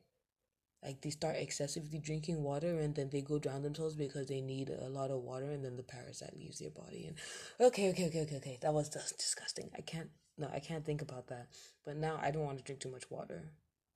like 0.83 1.01
they 1.01 1.09
start 1.09 1.35
excessively 1.35 1.99
drinking 1.99 2.41
water 2.41 2.79
and 2.79 2.95
then 2.95 3.09
they 3.11 3.21
go 3.21 3.37
drown 3.37 3.63
themselves 3.63 3.95
because 3.95 4.27
they 4.27 4.41
need 4.41 4.69
a 4.69 4.89
lot 4.89 5.11
of 5.11 5.21
water 5.21 5.51
and 5.51 5.63
then 5.63 5.75
the 5.75 5.83
parasite 5.83 6.37
leaves 6.37 6.59
their 6.59 6.69
body 6.69 7.05
and 7.05 7.17
okay 7.59 7.89
okay 7.89 8.07
okay 8.07 8.21
okay 8.21 8.37
okay 8.37 8.57
that 8.61 8.73
was 8.73 8.89
disgusting. 8.89 9.69
I 9.77 9.81
can't 9.81 10.09
no 10.37 10.49
I 10.53 10.59
can't 10.59 10.85
think 10.85 11.01
about 11.01 11.27
that. 11.27 11.47
But 11.85 11.97
now 11.97 12.17
I 12.21 12.31
don't 12.31 12.45
want 12.45 12.57
to 12.59 12.63
drink 12.63 12.79
too 12.79 12.91
much 12.91 13.11
water. 13.11 13.51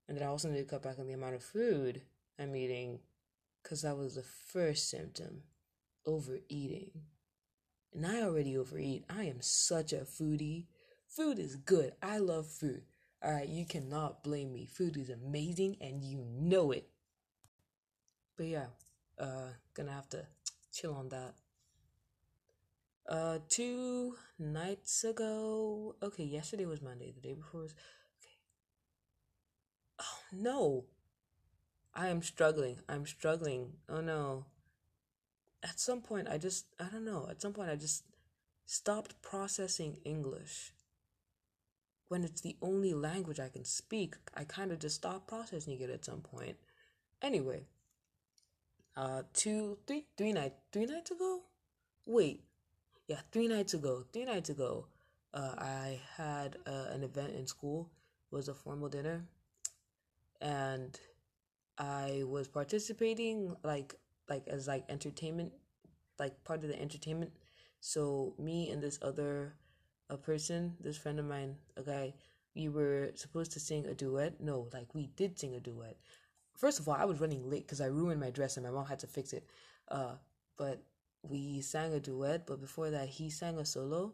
And 0.09 0.17
then 0.17 0.25
I 0.25 0.29
also 0.29 0.49
need 0.49 0.59
to 0.59 0.65
cut 0.65 0.83
back 0.83 0.99
on 0.99 1.07
the 1.07 1.13
amount 1.13 1.35
of 1.35 1.43
food 1.43 2.01
I'm 2.39 2.55
eating 2.55 2.99
because 3.63 3.81
that 3.81 3.97
was 3.97 4.15
the 4.15 4.23
first 4.23 4.89
symptom 4.89 5.43
overeating. 6.05 6.91
And 7.93 8.05
I 8.05 8.21
already 8.21 8.57
overeat. 8.57 9.05
I 9.09 9.23
am 9.23 9.41
such 9.41 9.91
a 9.93 10.05
foodie. 10.05 10.67
Food 11.07 11.39
is 11.39 11.55
good. 11.55 11.93
I 12.01 12.17
love 12.19 12.47
food. 12.47 12.83
All 13.23 13.31
right, 13.31 13.47
you 13.47 13.65
cannot 13.65 14.23
blame 14.23 14.53
me. 14.53 14.65
Food 14.65 14.95
is 14.97 15.09
amazing 15.09 15.77
and 15.81 16.03
you 16.03 16.23
know 16.23 16.71
it. 16.71 16.89
But 18.37 18.45
yeah, 18.47 18.67
uh 19.19 19.49
gonna 19.73 19.91
have 19.91 20.09
to 20.09 20.25
chill 20.71 20.93
on 20.93 21.09
that. 21.09 21.33
Uh 23.07 23.39
two 23.49 24.15
nights 24.37 25.03
ago. 25.03 25.95
Okay, 26.03 26.23
yesterday 26.25 26.65
was 26.65 26.81
Monday. 26.81 27.11
The 27.11 27.21
day 27.21 27.33
before 27.33 27.61
was 27.61 27.75
Oh 29.99 30.19
no. 30.31 30.85
I 31.93 32.07
am 32.07 32.21
struggling. 32.21 32.79
I'm 32.87 33.05
struggling. 33.05 33.73
Oh 33.89 33.99
no. 33.99 34.45
At 35.63 35.79
some 35.79 36.01
point 36.01 36.27
I 36.29 36.37
just 36.37 36.65
I 36.79 36.85
don't 36.85 37.05
know. 37.05 37.27
At 37.29 37.41
some 37.41 37.53
point 37.53 37.69
I 37.69 37.75
just 37.75 38.03
stopped 38.65 39.21
processing 39.21 39.97
English. 40.05 40.73
When 42.09 42.23
it's 42.23 42.41
the 42.41 42.55
only 42.61 42.93
language 42.93 43.39
I 43.39 43.49
can 43.49 43.65
speak, 43.65 44.15
I 44.33 44.45
kind 44.45 44.71
of 44.71 44.79
just 44.79 44.95
stopped 44.95 45.27
processing 45.27 45.79
it 45.81 45.89
at 45.89 46.05
some 46.05 46.21
point. 46.21 46.55
Anyway, 47.21 47.63
uh, 48.95 49.23
two, 49.33 49.77
three, 49.85 50.05
three 50.17 50.31
nights, 50.31 50.55
three 50.71 50.85
nights 50.85 51.11
ago. 51.11 51.41
Wait, 52.05 52.43
yeah, 53.07 53.19
three 53.31 53.47
nights 53.47 53.73
ago. 53.73 54.05
Three 54.13 54.25
nights 54.25 54.49
ago, 54.49 54.87
uh, 55.33 55.53
I 55.57 55.99
had 56.15 56.57
uh, 56.65 56.85
an 56.91 57.03
event 57.03 57.33
in 57.35 57.45
school. 57.45 57.89
It 58.31 58.35
was 58.35 58.47
a 58.47 58.53
formal 58.53 58.89
dinner, 58.89 59.25
and 60.41 60.97
I 61.77 62.23
was 62.25 62.47
participating 62.47 63.55
like 63.63 63.95
like 64.29 64.47
as 64.47 64.67
like 64.67 64.85
entertainment, 64.89 65.53
like 66.19 66.43
part 66.43 66.63
of 66.63 66.69
the 66.69 66.79
entertainment. 66.79 67.31
So 67.79 68.33
me 68.39 68.69
and 68.69 68.81
this 68.81 68.99
other 69.01 69.53
a 70.09 70.17
person, 70.17 70.75
this 70.79 70.97
friend 70.97 71.19
of 71.19 71.25
mine, 71.25 71.55
a 71.75 71.83
guy, 71.83 72.13
we 72.55 72.69
were 72.69 73.11
supposed 73.15 73.51
to 73.53 73.59
sing 73.59 73.85
a 73.85 73.93
duet. 73.93 74.41
No, 74.41 74.67
like 74.73 74.93
we 74.95 75.07
did 75.15 75.37
sing 75.37 75.55
a 75.55 75.59
duet. 75.59 75.97
First 76.55 76.79
of 76.79 76.87
all, 76.87 76.95
I 76.95 77.05
was 77.05 77.19
running 77.19 77.49
late 77.49 77.67
because 77.67 77.81
I 77.81 77.87
ruined 77.87 78.19
my 78.19 78.31
dress 78.31 78.57
and 78.57 78.65
my 78.65 78.71
mom 78.71 78.85
had 78.87 78.99
to 78.99 79.07
fix 79.07 79.33
it. 79.33 79.47
Uh, 79.89 80.15
but 80.57 80.81
we 81.21 81.61
sang 81.61 81.93
a 81.93 81.99
duet. 81.99 82.47
But 82.47 82.61
before 82.61 82.89
that, 82.89 83.09
he 83.09 83.29
sang 83.29 83.59
a 83.59 83.65
solo. 83.65 84.13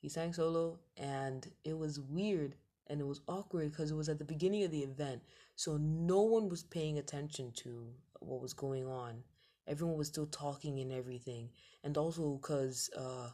He 0.00 0.08
sang 0.08 0.32
solo, 0.32 0.78
and 0.96 1.50
it 1.64 1.76
was 1.76 1.98
weird 1.98 2.54
and 2.88 3.00
it 3.00 3.06
was 3.06 3.20
awkward 3.28 3.70
because 3.70 3.90
it 3.90 3.96
was 3.96 4.08
at 4.08 4.18
the 4.18 4.24
beginning 4.24 4.64
of 4.64 4.70
the 4.70 4.82
event 4.82 5.22
so 5.56 5.76
no 5.76 6.22
one 6.22 6.48
was 6.48 6.62
paying 6.62 6.98
attention 6.98 7.52
to 7.52 7.86
what 8.20 8.40
was 8.40 8.52
going 8.52 8.86
on 8.86 9.22
everyone 9.66 9.96
was 9.96 10.08
still 10.08 10.26
talking 10.26 10.78
and 10.80 10.92
everything 10.92 11.48
and 11.84 11.96
also 11.96 12.38
because 12.40 12.90
uh, 12.96 13.28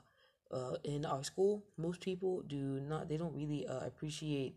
uh, 0.51 0.77
in 0.85 1.05
our 1.05 1.23
school 1.25 1.65
most 1.77 2.01
people 2.01 2.43
do 2.47 2.81
not 2.81 3.09
they 3.09 3.17
don't 3.17 3.35
really 3.35 3.67
uh, 3.67 3.81
appreciate 3.87 4.57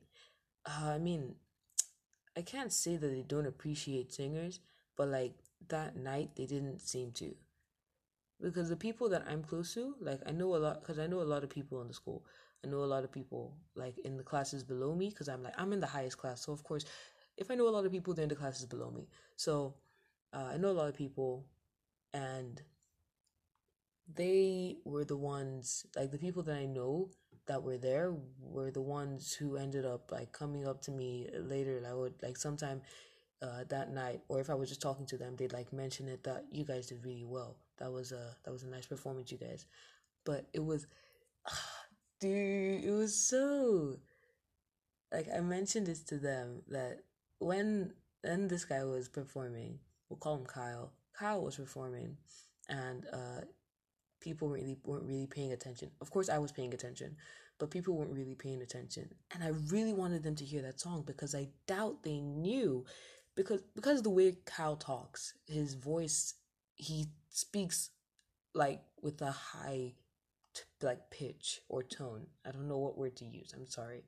uh, 0.66 0.90
i 0.90 0.98
mean 0.98 1.36
I 2.38 2.42
can't 2.44 2.72
say 2.72 2.98
that 2.98 3.08
they 3.08 3.24
don't 3.24 3.48
appreciate 3.48 4.14
singers, 4.14 4.60
but 4.96 5.08
like 5.08 5.34
that 5.70 5.96
night 5.98 6.36
they 6.36 6.46
didn't 6.46 6.80
seem 6.80 7.12
to. 7.14 7.36
Because 8.40 8.70
the 8.70 8.76
people 8.76 9.10
that 9.10 9.26
I'm 9.28 9.44
close 9.44 9.74
to, 9.74 9.96
like 10.00 10.22
I 10.28 10.32
know 10.32 10.56
a 10.56 10.58
lot, 10.58 10.82
because 10.82 11.00
I 11.00 11.08
know 11.08 11.22
a 11.22 11.32
lot 11.34 11.44
of 11.44 11.50
people 11.50 11.82
in 11.82 11.88
the 11.88 11.94
school. 11.94 12.24
I 12.64 12.68
know 12.68 12.84
a 12.84 12.86
lot 12.86 13.04
of 13.04 13.12
people 13.12 13.58
like 13.76 13.98
in 14.00 14.18
the 14.18 14.24
classes 14.24 14.64
below 14.64 14.94
me, 14.96 15.10
because 15.10 15.28
I'm 15.28 15.42
like 15.42 15.56
I'm 15.58 15.74
in 15.74 15.80
the 15.80 15.88
highest 15.88 16.18
class, 16.20 16.46
so 16.46 16.54
of 16.54 16.64
course, 16.64 16.86
if 17.38 17.50
I 17.50 17.56
know 17.56 17.68
a 17.68 17.76
lot 17.78 17.86
of 17.86 17.92
people, 17.92 18.14
they're 18.14 18.24
in 18.24 18.30
the 18.30 18.36
classes 18.36 18.66
below 18.68 18.92
me. 18.92 19.08
So 19.36 19.74
uh, 20.34 20.52
I 20.54 20.58
know 20.58 20.70
a 20.70 20.80
lot 20.80 20.90
of 20.90 20.96
people, 20.96 21.46
and 22.14 22.62
they 24.14 24.78
were 24.86 25.04
the 25.04 25.18
ones 25.18 25.86
like 25.96 26.12
the 26.12 26.18
people 26.18 26.44
that 26.44 26.56
I 26.56 26.66
know 26.66 27.10
that 27.48 27.64
were 27.64 27.78
there 27.78 28.14
were 28.40 28.72
the 28.72 28.82
ones 28.82 29.34
who 29.34 29.58
ended 29.58 29.86
up 29.86 30.12
like 30.12 30.32
coming 30.32 30.68
up 30.68 30.82
to 30.84 30.92
me 30.92 31.28
later. 31.34 31.82
I 31.88 31.94
would 31.94 32.14
like 32.22 32.38
sometime 32.38 32.82
uh, 33.42 33.64
that 33.70 33.92
night, 33.92 34.22
or 34.28 34.40
if 34.40 34.50
I 34.50 34.56
was 34.56 34.70
just 34.70 34.82
talking 34.82 35.06
to 35.08 35.18
them, 35.18 35.36
they'd 35.36 35.54
like 35.54 35.72
mention 35.74 36.08
it 36.08 36.24
that 36.24 36.46
you 36.52 36.66
guys 36.66 36.88
did 36.88 37.06
really 37.06 37.26
well. 37.26 37.58
That 37.78 37.92
was 37.92 38.12
a 38.12 38.36
that 38.44 38.52
was 38.52 38.64
a 38.64 38.68
nice 38.68 38.86
performance, 38.86 39.32
you 39.32 39.38
guys. 39.38 39.66
But 40.26 40.48
it 40.54 40.64
was, 40.64 40.88
dude, 42.20 42.84
it 42.84 42.92
was 42.92 43.16
so. 43.16 43.98
Like 45.12 45.28
I 45.34 45.40
mentioned 45.40 45.88
this 45.88 46.04
to 46.06 46.18
them 46.18 46.64
that 46.68 47.00
when 47.40 47.94
when 48.24 48.48
this 48.48 48.66
guy 48.66 48.84
was 48.84 49.08
performing, 49.08 49.80
we'll 50.10 50.18
call 50.18 50.36
him 50.36 50.46
Kyle. 50.46 50.94
Kyle 51.18 51.42
was 51.42 51.56
performing, 51.56 52.18
and 52.70 53.06
uh, 53.12 53.42
people 54.20 54.50
really 54.50 54.78
weren't 54.84 55.06
really 55.06 55.28
paying 55.28 55.54
attention. 55.54 55.92
Of 56.02 56.12
course, 56.12 56.30
I 56.30 56.38
was 56.38 56.52
paying 56.52 56.74
attention, 56.74 57.16
but 57.60 57.72
people 57.72 57.96
weren't 57.96 58.12
really 58.12 58.36
paying 58.36 58.62
attention. 58.62 59.10
And 59.34 59.44
I 59.44 59.52
really 59.72 59.94
wanted 59.94 60.24
them 60.24 60.36
to 60.36 60.46
hear 60.46 60.62
that 60.64 60.80
song 60.80 61.04
because 61.06 61.34
I 61.36 61.50
doubt 61.68 62.04
they 62.04 62.20
knew 62.20 62.86
because 63.36 63.62
because 63.76 64.00
of 64.00 64.04
the 64.04 64.10
way 64.10 64.36
Kyle 64.46 64.76
talks, 64.76 65.34
his 65.48 65.76
voice, 65.76 66.34
he 66.76 67.06
speaks 67.30 67.92
like 68.54 68.82
with 69.02 69.22
a 69.22 69.32
high 69.32 69.94
t- 70.54 70.64
like 70.82 71.10
pitch 71.12 71.62
or 71.70 71.84
tone. 71.84 72.28
I 72.46 72.52
don't 72.52 72.68
know 72.68 72.80
what 72.80 72.98
word 72.98 73.16
to 73.18 73.26
use. 73.26 73.54
I'm 73.56 73.68
sorry. 73.68 74.04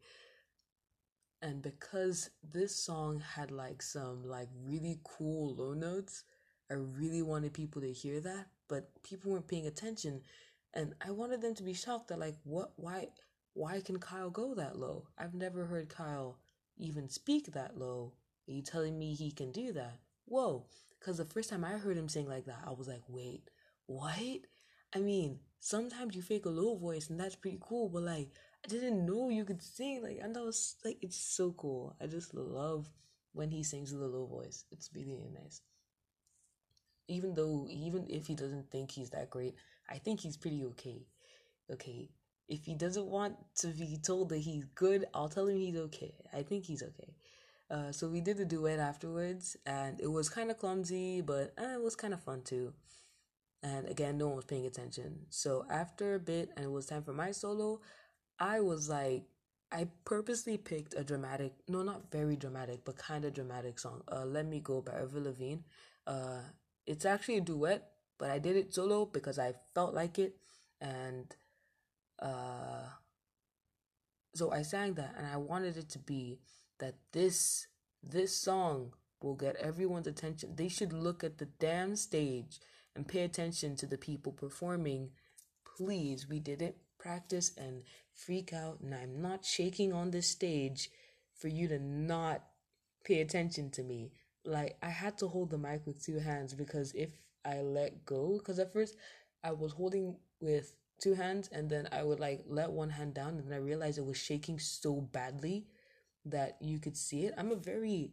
And 1.42 1.62
because 1.62 2.30
this 2.44 2.76
song 2.76 3.22
had 3.36 3.52
like 3.52 3.82
some 3.82 4.24
like 4.26 4.50
really 4.64 5.00
cool 5.04 5.56
low 5.56 5.74
notes, 5.74 6.24
I 6.70 6.76
really 6.76 7.22
wanted 7.22 7.54
people 7.54 7.82
to 7.82 7.92
hear 7.92 8.20
that, 8.22 8.48
but 8.68 8.90
people 9.04 9.32
weren't 9.32 9.48
paying 9.48 9.68
attention 9.68 10.22
and 10.74 10.94
I 11.06 11.12
wanted 11.12 11.42
them 11.42 11.56
to 11.56 11.64
be 11.64 11.74
shocked 11.74 12.10
that 12.10 12.20
like 12.20 12.36
what 12.44 12.74
why 12.76 13.08
why 13.54 13.82
can 13.82 14.00
Kyle 14.00 14.30
go 14.30 14.54
that 14.56 14.78
low? 14.78 15.08
I've 15.18 15.34
never 15.34 15.66
heard 15.66 15.90
Kyle 15.90 16.38
even 16.78 17.10
speak 17.10 17.52
that 17.54 17.78
low. 17.78 18.14
Are 18.48 18.52
you 18.52 18.62
telling 18.62 18.98
me 18.98 19.14
he 19.14 19.32
can 19.32 19.52
do 19.52 19.74
that? 19.74 20.00
Whoa. 20.26 20.66
Because 21.00 21.18
the 21.18 21.26
first 21.26 21.50
time 21.50 21.64
I 21.66 21.72
heard 21.72 21.98
him 21.98 22.10
sing 22.10 22.28
like 22.28 22.46
that, 22.46 22.64
I 22.66 22.72
was 22.72 22.88
like, 22.88 23.04
wait, 23.08 23.50
what? 23.86 24.42
I 24.94 25.00
mean, 25.00 25.40
sometimes 25.60 26.16
you 26.16 26.22
fake 26.22 26.46
a 26.46 26.50
low 26.50 26.76
voice 26.78 27.10
and 27.10 27.20
that's 27.20 27.36
pretty 27.36 27.60
cool, 27.62 27.90
but 27.90 28.04
like, 28.04 28.30
I 28.66 28.68
didn't 28.68 29.06
know 29.06 29.30
you 29.30 29.46
could 29.46 29.62
sing. 29.62 30.02
Like, 30.04 30.20
and 30.22 30.36
that 30.36 30.44
was 30.44 30.76
like, 30.84 30.98
it's 31.02 31.18
so 31.18 31.52
cool. 31.54 31.96
I 32.02 32.08
just 32.08 32.34
love 32.34 32.90
when 33.34 33.50
he 33.50 33.64
sings 33.64 33.94
with 33.94 34.02
a 34.02 34.08
low 34.08 34.26
voice. 34.26 34.66
It's 34.72 34.90
really 34.94 35.30
nice. 35.34 35.62
Even 37.08 37.34
though, 37.34 37.68
even 37.70 38.06
if 38.10 38.28
he 38.28 38.36
doesn't 38.36 38.70
think 38.72 38.92
he's 38.92 39.10
that 39.12 39.30
great, 39.30 39.56
I 39.90 39.98
think 39.98 40.20
he's 40.20 40.38
pretty 40.38 40.64
okay. 40.66 41.08
Okay. 41.72 42.10
If 42.48 42.66
he 42.66 42.76
doesn't 42.76 43.06
want 43.06 43.36
to 43.58 43.68
be 43.68 43.98
told 44.04 44.30
that 44.30 44.40
he's 44.40 44.66
good, 44.76 45.06
I'll 45.14 45.30
tell 45.30 45.48
him 45.48 45.58
he's 45.58 45.78
okay. 45.78 46.16
I 46.34 46.44
think 46.44 46.66
he's 46.66 46.84
okay. 46.84 47.14
Uh, 47.72 47.92
so 47.92 48.08
we 48.08 48.22
did 48.22 48.38
the 48.38 48.46
duet 48.46 48.80
afterwards, 48.80 49.56
and 49.66 50.02
it 50.02 50.08
was 50.08 50.30
kind 50.30 50.50
of 50.50 50.58
clumsy, 50.58 51.22
but 51.22 51.54
uh, 51.60 51.76
it 51.76 51.82
was 51.82 51.96
kind 51.96 52.14
of 52.14 52.24
fun 52.24 52.42
too. 52.42 52.74
And 53.62 53.88
again, 53.88 54.18
no 54.18 54.28
one 54.28 54.38
was 54.38 54.46
paying 54.46 54.66
attention. 54.66 55.26
So 55.30 55.66
after 55.70 56.16
a 56.16 56.20
bit, 56.20 56.50
and 56.56 56.66
it 56.66 56.72
was 56.72 56.88
time 56.88 57.04
for 57.04 57.14
my 57.14 57.32
solo, 57.32 57.82
I 58.40 58.60
was 58.62 58.90
like, 58.90 59.24
I 59.72 59.88
purposely 60.06 60.58
picked 60.58 60.94
a 60.96 61.04
dramatic, 61.04 61.54
no, 61.68 61.84
not 61.84 62.12
very 62.12 62.36
dramatic, 62.36 62.84
but 62.86 62.98
kind 62.98 63.26
of 63.26 63.34
dramatic 63.34 63.78
song. 63.80 64.02
Uh, 64.12 64.26
"Let 64.26 64.48
Me 64.48 64.60
Go" 64.60 64.82
by 64.82 64.94
Avril 64.94 65.24
Lavigne. 65.26 65.62
Uh, 66.08 66.42
it's 66.88 67.06
actually 67.06 67.38
a 67.38 67.42
duet, 67.42 67.92
but 68.18 68.30
I 68.32 68.40
did 68.40 68.56
it 68.56 68.74
solo 68.74 69.06
because 69.06 69.38
I 69.38 69.54
felt 69.76 69.94
like 69.94 70.18
it, 70.18 70.38
and 70.82 71.36
uh, 72.20 72.88
so 74.36 74.52
I 74.52 74.62
sang 74.62 74.94
that, 74.96 75.16
and 75.18 75.28
I 75.28 75.38
wanted 75.38 75.78
it 75.78 75.90
to 75.90 76.00
be 76.00 76.40
that 76.80 76.96
this 77.12 77.68
this 78.02 78.36
song 78.36 78.94
will 79.22 79.36
get 79.36 79.56
everyone's 79.58 80.08
attention. 80.08 80.56
They 80.56 80.70
should 80.70 80.94
look 80.94 81.24
at 81.24 81.38
the 81.38 81.46
damn 81.60 81.96
stage 81.96 82.60
and 82.96 83.08
pay 83.08 83.24
attention 83.24 83.76
to 83.78 83.86
the 83.86 83.98
people 83.98 84.32
performing. 84.32 85.12
Please, 85.78 86.28
we 86.30 86.40
didn't 86.40 86.76
practice 86.98 87.52
and 87.58 87.84
freak 88.26 88.54
out, 88.54 88.80
and 88.82 88.94
I'm 88.94 89.22
not 89.22 89.46
shaking 89.46 89.94
on 89.94 90.12
this 90.12 90.28
stage 90.28 90.90
for 91.36 91.48
you 91.48 91.68
to 91.68 91.80
not 91.80 92.44
pay 93.04 93.22
attention 93.22 93.70
to 93.72 93.84
me. 93.84 94.12
Like, 94.46 94.78
I 94.82 94.90
had 94.90 95.18
to 95.20 95.28
hold 95.28 95.52
the 95.52 95.58
mic 95.58 95.86
with 95.86 96.04
two 96.04 96.20
hands 96.20 96.54
because 96.54 96.94
if 96.94 97.12
I 97.46 97.62
let 97.62 98.06
go, 98.06 98.38
because 98.38 98.60
at 98.60 98.74
first 98.74 98.96
I 99.44 99.52
was 99.52 99.74
holding 99.74 100.18
with 100.42 100.76
two 101.00 101.14
hands 101.14 101.50
and 101.52 101.70
then 101.70 101.88
I 101.92 102.04
would 102.04 102.20
like 102.20 102.44
let 102.48 102.72
one 102.72 102.90
hand 102.90 103.14
down 103.14 103.38
and 103.38 103.48
then 103.48 103.54
I 103.54 103.62
realized 103.62 103.98
it 103.98 104.06
was 104.06 104.18
shaking 104.18 104.60
so 104.60 105.00
badly 105.00 105.66
that 106.26 106.58
you 106.60 106.80
could 106.80 106.98
see 106.98 107.26
it. 107.26 107.34
I'm 107.38 107.52
a 107.52 107.56
very 107.56 108.12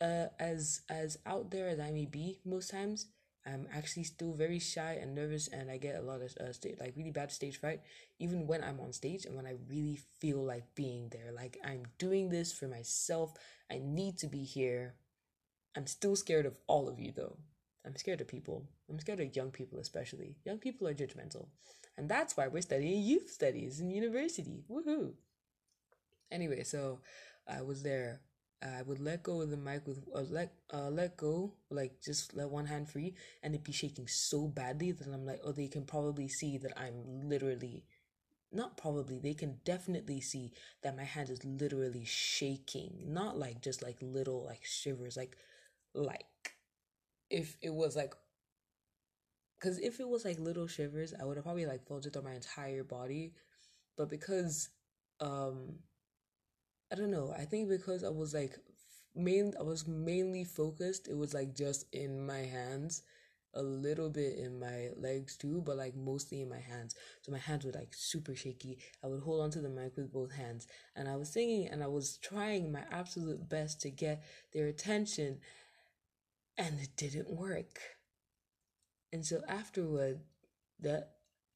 uh 0.00 0.26
as 0.38 0.82
as 0.88 1.18
out 1.26 1.50
there 1.50 1.68
as 1.68 1.80
I 1.80 1.90
may 1.90 2.06
be 2.06 2.40
most 2.44 2.70
times, 2.70 3.06
I'm 3.46 3.68
actually 3.72 4.04
still 4.04 4.32
very 4.32 4.58
shy 4.58 4.98
and 5.00 5.14
nervous 5.14 5.48
and 5.48 5.70
I 5.70 5.76
get 5.76 5.96
a 5.96 6.02
lot 6.02 6.20
of 6.20 6.36
uh 6.38 6.52
stage 6.52 6.76
like 6.80 6.94
really 6.96 7.12
bad 7.12 7.30
stage 7.30 7.60
fright 7.60 7.80
even 8.18 8.46
when 8.46 8.64
I'm 8.64 8.80
on 8.80 8.92
stage 8.92 9.24
and 9.24 9.36
when 9.36 9.46
I 9.46 9.54
really 9.68 10.00
feel 10.20 10.44
like 10.44 10.74
being 10.74 11.08
there. 11.10 11.32
Like 11.32 11.56
I'm 11.64 11.84
doing 11.98 12.28
this 12.28 12.52
for 12.52 12.66
myself. 12.66 13.34
I 13.70 13.80
need 13.82 14.18
to 14.18 14.26
be 14.26 14.44
here. 14.44 14.94
I'm 15.76 15.86
still 15.86 16.16
scared 16.16 16.46
of 16.46 16.58
all 16.66 16.88
of 16.88 16.98
you 16.98 17.12
though. 17.14 17.38
I'm 17.84 17.96
scared 17.96 18.20
of 18.20 18.28
people. 18.28 18.66
I'm 18.90 18.98
scared 18.98 19.20
of 19.20 19.36
young 19.36 19.50
people 19.50 19.78
especially. 19.78 20.36
Young 20.44 20.58
people 20.58 20.88
are 20.88 20.94
judgmental. 20.94 21.46
And 21.96 22.08
that's 22.08 22.36
why 22.36 22.48
we're 22.48 22.62
studying 22.62 23.02
youth 23.02 23.30
studies 23.30 23.80
in 23.80 23.90
university. 23.90 24.64
Woohoo. 24.68 25.12
Anyway, 26.30 26.64
so 26.64 27.00
I 27.48 27.62
was 27.62 27.82
there. 27.82 28.20
I 28.62 28.82
would 28.82 29.00
let 29.00 29.22
go 29.22 29.42
of 29.42 29.50
the 29.50 29.56
mic 29.56 29.86
with 29.86 30.02
uh, 30.14 30.22
let 30.30 30.52
uh 30.72 30.88
let 30.88 31.16
go 31.16 31.52
like 31.70 32.00
just 32.02 32.34
let 32.34 32.48
one 32.50 32.66
hand 32.66 32.88
free 32.88 33.14
and 33.42 33.54
it'd 33.54 33.64
be 33.64 33.72
shaking 33.72 34.08
so 34.08 34.48
badly 34.48 34.92
that 34.92 35.06
I'm 35.08 35.26
like 35.26 35.40
oh 35.44 35.52
they 35.52 35.68
can 35.68 35.84
probably 35.84 36.28
see 36.28 36.58
that 36.58 36.72
I'm 36.78 37.28
literally 37.28 37.84
not 38.52 38.76
probably 38.76 39.18
they 39.18 39.34
can 39.34 39.58
definitely 39.64 40.20
see 40.20 40.52
that 40.82 40.96
my 40.96 41.04
hand 41.04 41.30
is 41.30 41.44
literally 41.44 42.04
shaking 42.04 43.04
not 43.06 43.38
like 43.38 43.60
just 43.62 43.82
like 43.82 43.96
little 44.00 44.44
like 44.44 44.64
shivers 44.64 45.16
like 45.16 45.36
like 45.94 46.24
if 47.30 47.56
it 47.62 47.72
was 47.74 47.96
like 47.96 48.14
because 49.58 49.78
if 49.78 50.00
it 50.00 50.08
was 50.08 50.24
like 50.24 50.38
little 50.38 50.66
shivers 50.66 51.14
I 51.18 51.24
would 51.24 51.36
have 51.36 51.44
probably 51.44 51.66
like 51.66 51.86
felt 51.86 52.06
it 52.06 52.12
through 52.12 52.22
my 52.22 52.34
entire 52.34 52.84
body 52.84 53.32
but 53.96 54.08
because 54.10 54.70
um 55.20 55.76
I 56.92 56.94
don't 56.94 57.10
know. 57.10 57.32
I 57.36 57.44
think 57.44 57.68
because 57.68 58.04
I 58.04 58.08
was 58.10 58.34
like 58.34 58.56
main 59.14 59.52
I 59.58 59.62
was 59.62 59.86
mainly 59.86 60.44
focused, 60.44 61.08
it 61.08 61.16
was 61.16 61.34
like 61.34 61.54
just 61.54 61.86
in 61.92 62.24
my 62.24 62.40
hands, 62.40 63.02
a 63.54 63.62
little 63.62 64.10
bit 64.10 64.36
in 64.38 64.58
my 64.60 64.90
legs 64.96 65.36
too, 65.36 65.62
but 65.64 65.76
like 65.76 65.96
mostly 65.96 66.42
in 66.42 66.48
my 66.48 66.60
hands. 66.60 66.94
So 67.22 67.32
my 67.32 67.38
hands 67.38 67.64
were 67.64 67.72
like 67.72 67.94
super 67.94 68.34
shaky. 68.34 68.78
I 69.02 69.08
would 69.08 69.22
hold 69.22 69.40
onto 69.42 69.62
the 69.62 69.68
mic 69.70 69.96
with 69.96 70.12
both 70.12 70.32
hands 70.32 70.66
and 70.94 71.08
I 71.08 71.16
was 71.16 71.32
singing 71.32 71.66
and 71.68 71.82
I 71.82 71.86
was 71.88 72.18
trying 72.18 72.70
my 72.70 72.82
absolute 72.90 73.48
best 73.48 73.80
to 73.82 73.90
get 73.90 74.22
their 74.52 74.66
attention 74.66 75.38
and 76.58 76.80
it 76.80 76.96
didn't 76.96 77.30
work. 77.30 77.80
And 79.12 79.24
so 79.24 79.42
afterward, 79.48 80.20
the 80.80 81.06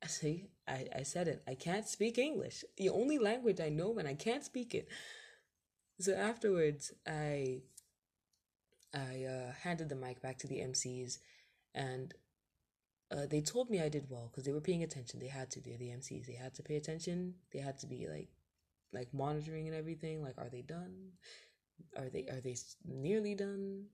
see, 0.06 0.46
I, 0.66 0.86
I 0.96 1.02
said 1.02 1.28
it. 1.28 1.42
I 1.46 1.54
can't 1.54 1.86
speak 1.86 2.18
English. 2.18 2.64
The 2.76 2.88
only 2.88 3.18
language 3.18 3.60
I 3.60 3.68
know 3.68 3.98
and 3.98 4.08
I 4.08 4.14
can't 4.14 4.44
speak 4.44 4.74
it. 4.74 4.88
So 6.00 6.14
afterwards, 6.14 6.92
I 7.06 7.60
I 8.94 9.24
uh, 9.24 9.52
handed 9.62 9.88
the 9.88 9.94
mic 9.94 10.20
back 10.20 10.38
to 10.38 10.48
the 10.48 10.60
MCs, 10.60 11.18
and 11.74 12.14
uh, 13.10 13.26
they 13.28 13.40
told 13.40 13.70
me 13.70 13.80
I 13.80 13.88
did 13.88 14.06
well 14.08 14.28
because 14.30 14.44
they 14.44 14.52
were 14.52 14.60
paying 14.60 14.82
attention. 14.82 15.20
They 15.20 15.28
had 15.28 15.50
to. 15.52 15.60
They're 15.60 15.78
the 15.78 15.90
MCs. 15.90 16.26
They 16.26 16.34
had 16.34 16.54
to 16.54 16.62
pay 16.62 16.76
attention. 16.76 17.34
They 17.52 17.60
had 17.60 17.78
to 17.80 17.86
be 17.86 18.06
like, 18.08 18.28
like 18.92 19.12
monitoring 19.12 19.66
and 19.68 19.76
everything. 19.76 20.22
Like, 20.22 20.38
are 20.38 20.48
they 20.50 20.62
done? 20.62 21.12
Are 21.98 22.08
they 22.08 22.26
are 22.30 22.40
they 22.40 22.56
nearly 22.86 23.34
done? 23.34 23.86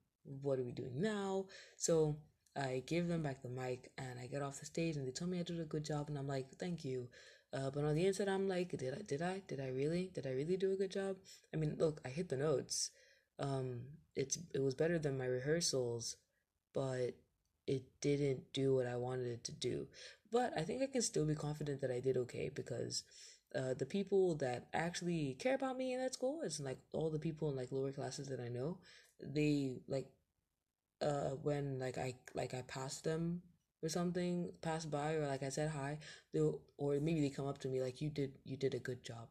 What 0.42 0.58
are 0.58 0.64
we 0.64 0.72
doing 0.72 1.00
now? 1.00 1.46
So 1.76 2.18
I 2.56 2.82
gave 2.86 3.08
them 3.08 3.22
back 3.22 3.42
the 3.42 3.48
mic 3.48 3.92
and 3.98 4.18
I 4.18 4.26
get 4.26 4.42
off 4.42 4.60
the 4.60 4.66
stage 4.66 4.96
and 4.96 5.06
they 5.06 5.12
told 5.12 5.30
me 5.30 5.38
I 5.38 5.42
did 5.44 5.60
a 5.60 5.64
good 5.64 5.84
job 5.84 6.08
and 6.08 6.18
I'm 6.18 6.26
like, 6.26 6.50
thank 6.58 6.84
you. 6.84 7.08
Uh, 7.56 7.70
but 7.70 7.84
on 7.84 7.94
the 7.94 8.06
inside, 8.06 8.28
I'm 8.28 8.48
like, 8.48 8.76
did 8.76 8.94
I, 8.94 9.02
did 9.02 9.22
I, 9.22 9.42
did 9.48 9.60
I 9.60 9.68
really, 9.68 10.10
did 10.14 10.26
I 10.26 10.32
really 10.32 10.58
do 10.58 10.72
a 10.72 10.76
good 10.76 10.90
job? 10.92 11.16
I 11.54 11.56
mean, 11.56 11.76
look, 11.78 12.00
I 12.04 12.10
hit 12.10 12.28
the 12.28 12.36
notes, 12.36 12.90
um 13.38 13.80
it's 14.14 14.38
it 14.54 14.60
was 14.60 14.74
better 14.74 14.98
than 14.98 15.18
my 15.18 15.26
rehearsals 15.26 16.16
but 16.74 17.12
it 17.66 17.82
didn't 18.00 18.42
do 18.52 18.74
what 18.76 18.86
I 18.86 18.96
wanted 18.96 19.26
it 19.28 19.44
to 19.44 19.52
do. 19.52 19.88
But 20.32 20.52
I 20.56 20.62
think 20.62 20.82
I 20.82 20.86
can 20.86 21.02
still 21.02 21.24
be 21.26 21.34
confident 21.34 21.80
that 21.80 21.90
I 21.90 22.00
did 22.00 22.16
okay 22.18 22.50
because 22.54 23.04
uh, 23.54 23.74
the 23.78 23.86
people 23.86 24.36
that 24.36 24.66
actually 24.74 25.36
care 25.38 25.54
about 25.56 25.78
me 25.78 25.94
in 25.94 26.00
that 26.00 26.14
school 26.14 26.42
is 26.42 26.60
like 26.60 26.78
all 26.92 27.10
the 27.10 27.18
people 27.18 27.50
in 27.50 27.56
like 27.56 27.72
lower 27.72 27.92
classes 27.92 28.28
that 28.28 28.40
I 28.40 28.48
know. 28.48 28.78
They 29.20 29.78
like 29.88 30.08
uh 31.02 31.30
when 31.42 31.78
like 31.78 31.98
I 31.98 32.14
like 32.34 32.54
I 32.54 32.62
passed 32.62 33.04
them 33.04 33.42
or 33.86 33.90
something, 33.90 34.52
passed 34.62 34.90
by 34.90 35.14
or 35.14 35.26
like 35.28 35.42
I 35.44 35.50
said 35.50 35.70
hi, 35.70 35.98
they 36.34 36.40
or 36.76 37.00
maybe 37.00 37.20
they 37.22 37.30
come 37.30 37.46
up 37.46 37.58
to 37.60 37.68
me 37.68 37.80
like 37.82 38.02
you 38.02 38.10
did 38.10 38.32
you 38.44 38.56
did 38.56 38.74
a 38.74 38.80
good 38.80 39.04
job. 39.04 39.28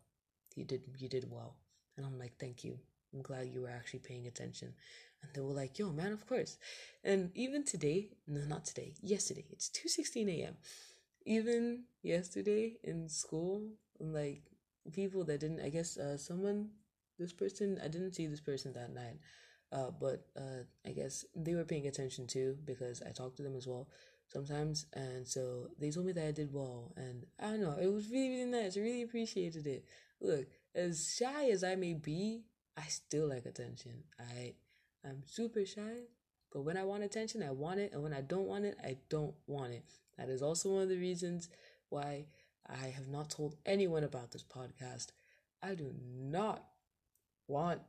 You 0.56 0.66
did 0.66 0.82
you 0.98 1.10
did 1.10 1.26
well. 1.30 1.56
And 1.98 2.06
I'm 2.06 2.18
like, 2.18 2.38
thank 2.40 2.64
you. 2.64 2.80
I'm 3.14 3.22
glad 3.22 3.48
you 3.54 3.62
were 3.62 3.70
actually 3.70 4.00
paying 4.00 4.28
attention. 4.28 4.74
And 5.22 5.32
they 5.34 5.42
were 5.42 5.54
like, 5.54 5.80
yo, 5.80 5.92
man, 5.92 6.12
of 6.12 6.28
course. 6.28 6.58
And 7.04 7.32
even 7.36 7.64
today, 7.64 8.10
no, 8.28 8.42
not 8.42 8.66
today, 8.66 8.94
yesterday, 9.02 9.46
it's 9.52 9.70
2.16 9.70 10.28
a.m. 10.30 10.58
Even 11.26 11.84
yesterday 12.04 12.78
in 12.84 13.10
school, 13.10 13.70
like 14.00 14.44
people 14.94 15.24
that 15.26 15.40
didn't, 15.40 15.62
I 15.62 15.70
guess 15.70 15.98
uh, 15.98 16.18
someone, 16.18 16.70
this 17.18 17.34
person, 17.34 17.80
I 17.84 17.88
didn't 17.88 18.14
see 18.14 18.28
this 18.28 18.42
person 18.42 18.74
that 18.74 18.94
night. 18.94 19.20
Uh, 19.72 19.92
but 20.00 20.28
uh, 20.38 20.64
I 20.86 20.92
guess 20.92 21.26
they 21.36 21.56
were 21.56 21.64
paying 21.64 21.88
attention 21.88 22.28
too 22.28 22.58
because 22.66 23.02
I 23.02 23.12
talked 23.12 23.38
to 23.38 23.44
them 23.44 23.56
as 23.56 23.68
well 23.68 23.88
sometimes, 24.28 24.86
and 24.94 25.28
so 25.28 25.70
they 25.80 25.92
told 25.92 26.06
me 26.06 26.12
that 26.14 26.28
I 26.28 26.32
did 26.32 26.54
well, 26.54 26.94
and 26.96 27.26
I 27.40 27.52
don't 27.52 27.62
know, 27.62 27.78
it 27.82 27.92
was 27.92 28.10
really 28.10 28.30
really 28.30 28.46
nice. 28.46 28.78
I 28.78 28.82
really 28.82 29.04
appreciated 29.04 29.68
it. 29.68 29.86
Look, 30.22 30.48
as 30.74 31.16
shy 31.18 31.50
as 31.50 31.64
I 31.64 31.76
may 31.76 31.94
be, 31.94 32.44
I 32.78 32.84
still 32.88 33.28
like 33.28 33.46
attention. 33.46 34.04
I 34.20 34.56
I'm 35.04 35.24
super 35.26 35.66
shy, 35.66 36.08
but 36.52 36.62
when 36.62 36.78
I 36.78 36.84
want 36.84 37.04
attention, 37.04 37.44
I 37.44 37.52
want 37.52 37.80
it, 37.80 37.94
and 37.94 38.02
when 38.04 38.14
I 38.14 38.22
don't 38.22 38.48
want 38.48 38.66
it, 38.66 38.78
I 38.84 38.98
don't 39.10 39.36
want 39.48 39.74
it. 39.74 39.84
That 40.18 40.30
is 40.30 40.42
also 40.42 40.70
one 40.70 40.84
of 40.84 40.90
the 40.90 40.98
reasons 40.98 41.50
why 41.90 42.26
I 42.68 42.88
have 42.88 43.08
not 43.08 43.30
told 43.30 43.56
anyone 43.66 44.04
about 44.04 44.32
this 44.32 44.44
podcast. 44.44 45.08
I 45.62 45.76
do 45.76 45.94
not 46.02 46.64
want 47.48 47.82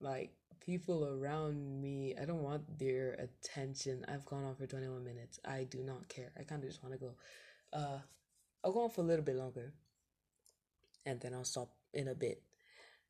like 0.00 0.32
people 0.60 1.06
around 1.06 1.80
me. 1.80 2.14
I 2.20 2.24
don't 2.24 2.42
want 2.42 2.78
their 2.78 3.12
attention. 3.14 4.04
I've 4.08 4.24
gone 4.24 4.44
on 4.44 4.54
for 4.54 4.66
21 4.66 5.04
minutes. 5.04 5.40
I 5.44 5.64
do 5.64 5.82
not 5.82 6.08
care. 6.08 6.32
I 6.38 6.42
kind 6.42 6.62
of 6.62 6.68
just 6.68 6.82
want 6.82 6.94
to 6.94 7.00
go. 7.00 7.14
Uh, 7.72 7.98
I'll 8.64 8.72
go 8.72 8.84
on 8.84 8.90
for 8.90 9.00
a 9.00 9.04
little 9.04 9.24
bit 9.24 9.36
longer, 9.36 9.72
and 11.06 11.20
then 11.20 11.34
I'll 11.34 11.44
stop 11.44 11.72
in 11.94 12.08
a 12.08 12.14
bit. 12.14 12.42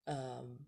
Um, 0.06 0.60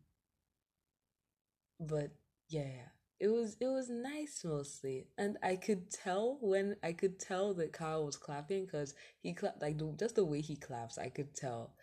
but 1.78 2.10
yeah, 2.48 2.88
it 3.20 3.28
was 3.28 3.56
it 3.60 3.68
was 3.68 3.88
nice 3.88 4.42
mostly, 4.44 5.06
and 5.16 5.36
I 5.42 5.56
could 5.56 5.90
tell 5.90 6.38
when 6.40 6.76
I 6.82 6.92
could 6.92 7.18
tell 7.20 7.54
that 7.54 7.72
Kyle 7.72 8.04
was 8.04 8.16
clapping 8.16 8.64
because 8.64 8.94
he 9.20 9.32
clapped 9.32 9.62
like 9.62 9.80
just 9.98 10.16
the 10.16 10.24
way 10.24 10.40
he 10.40 10.56
claps. 10.56 10.98
I 10.98 11.08
could 11.08 11.34
tell 11.34 11.74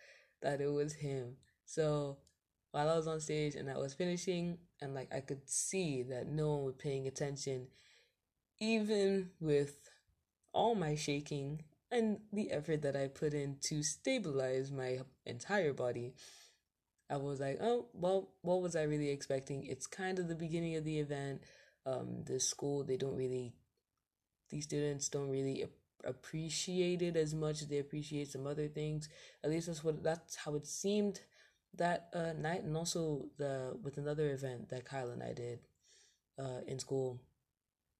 that 0.42 0.62
it 0.62 0.72
was 0.72 0.94
him. 0.94 1.38
So 1.66 2.18
while 2.72 2.90
I 2.90 2.96
was 2.96 3.08
on 3.08 3.20
stage 3.20 3.56
and 3.56 3.70
I 3.70 3.78
was 3.78 3.94
finishing, 3.94 4.58
and 4.82 4.94
like 4.94 5.14
I 5.14 5.22
could 5.22 5.50
see 5.50 6.04
that 6.04 6.28
no 6.28 6.50
one 6.56 6.66
was 6.66 6.76
paying 6.76 7.08
attention, 7.08 7.68
even 8.60 9.32
with 9.40 9.90
all 10.54 10.76
my 10.76 10.96
shaking 10.96 11.64
and 11.92 12.20
the 12.32 12.52
effort 12.52 12.82
that 12.84 12.96
I 12.96 13.08
put 13.08 13.34
in 13.34 13.58
to 13.62 13.82
stabilize 13.82 14.72
my 14.72 15.00
entire 15.26 15.74
body. 15.74 16.14
I 17.10 17.18
was 17.18 17.40
like, 17.40 17.58
oh, 17.60 17.88
well, 17.94 18.30
what 18.42 18.62
was 18.62 18.76
I 18.76 18.84
really 18.84 19.10
expecting? 19.10 19.66
It's 19.66 19.88
kind 19.88 20.20
of 20.20 20.28
the 20.28 20.36
beginning 20.36 20.76
of 20.76 20.84
the 20.84 21.00
event. 21.00 21.42
Um, 21.86 22.24
the 22.26 22.40
school, 22.40 22.84
they 22.84 22.98
don't 22.98 23.16
really, 23.16 23.56
these 24.52 24.66
students 24.66 25.10
don't 25.10 25.30
really 25.30 25.66
appreciate 26.06 27.02
it 27.02 27.18
as 27.18 27.34
much 27.34 27.62
as 27.62 27.68
they 27.68 27.80
appreciate 27.80 28.30
some 28.30 28.46
other 28.46 28.68
things. 28.68 29.10
At 29.44 29.50
least 29.50 29.68
that's 29.68 29.84
what, 29.84 30.04
that's 30.04 30.36
how 30.36 30.54
it 30.54 30.68
seemed 30.68 31.22
that 31.76 32.10
uh, 32.14 32.34
night. 32.34 32.64
And 32.64 32.76
also 32.76 33.26
the, 33.38 33.78
with 33.84 33.98
another 33.98 34.32
event 34.32 34.70
that 34.70 34.86
Kyle 34.86 35.10
and 35.10 35.24
I 35.24 35.34
did 35.34 35.60
uh, 36.38 36.62
in 36.68 36.80
school, 36.80 37.22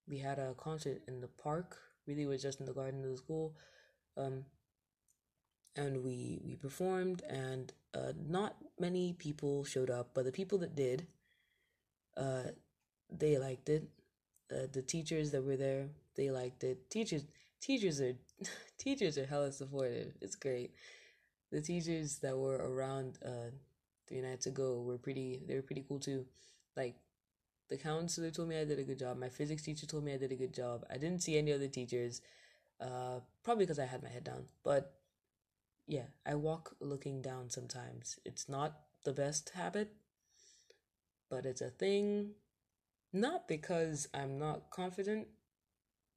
we 0.08 0.20
had 0.20 0.40
a 0.40 0.54
concert 0.56 1.02
in 1.08 1.22
the 1.22 1.28
park. 1.28 1.78
Really 2.08 2.26
was 2.26 2.42
just 2.42 2.60
in 2.60 2.66
the 2.66 2.74
garden 2.74 3.04
of 3.04 3.12
the 3.12 3.18
school. 3.18 3.56
Um, 4.18 4.46
and 5.76 6.04
we 6.04 6.40
we 6.44 6.56
performed 6.56 7.22
and 7.30 7.74
uh, 7.94 8.14
not 8.28 8.56
many 8.80 9.14
people 9.14 9.64
showed 9.64 9.90
up 9.90 10.12
but 10.14 10.26
the 10.26 10.32
people 10.32 10.58
that 10.58 10.76
did 10.76 11.08
uh, 12.18 12.44
they 13.10 13.38
liked 13.38 13.70
it 13.70 13.84
uh, 14.52 14.68
the 14.72 14.82
teachers 14.82 15.32
that 15.32 15.44
were 15.44 15.58
there 15.58 15.88
they 16.16 16.30
liked 16.30 16.64
it 16.64 16.90
teachers 16.90 17.26
teachers 17.62 18.02
are 18.02 18.14
teachers 18.78 19.18
are 19.18 19.26
hella 19.26 19.52
supportive 19.52 20.14
it's 20.22 20.36
great 20.36 20.74
the 21.52 21.62
teachers 21.62 22.20
that 22.20 22.38
were 22.38 22.58
around 22.58 23.18
uh, 23.26 23.52
three 24.08 24.22
nights 24.22 24.46
ago 24.46 24.82
were 24.82 24.98
pretty 24.98 25.42
they 25.48 25.56
were 25.56 25.62
pretty 25.62 25.84
cool 25.88 26.00
too 26.00 26.26
like 26.76 26.96
the 27.70 27.78
counselor 27.78 28.32
told 28.32 28.50
me 28.50 28.58
i 28.58 28.66
did 28.66 28.80
a 28.80 28.84
good 28.84 29.00
job 29.00 29.18
my 29.18 29.30
physics 29.30 29.62
teacher 29.64 29.86
told 29.86 30.04
me 30.04 30.14
i 30.14 30.18
did 30.18 30.32
a 30.32 30.36
good 30.36 30.54
job 30.54 30.86
i 30.90 30.98
didn't 30.98 31.22
see 31.22 31.38
any 31.38 31.54
other 31.54 31.68
teachers 31.68 32.22
uh, 32.82 33.20
probably 33.44 33.66
because 33.66 33.80
i 33.80 33.86
had 33.86 34.02
my 34.04 34.10
head 34.10 34.24
down 34.24 34.44
but 34.64 35.00
yeah, 35.90 36.06
I 36.24 36.36
walk 36.36 36.76
looking 36.80 37.22
down 37.22 37.50
sometimes. 37.50 38.20
It's 38.24 38.48
not 38.48 38.78
the 39.04 39.12
best 39.12 39.50
habit, 39.56 39.92
but 41.30 41.46
it's 41.46 41.62
a 41.62 41.70
thing. 41.70 42.32
Not 43.12 43.48
because 43.48 44.08
I'm 44.14 44.38
not 44.38 44.70
confident, 44.70 45.28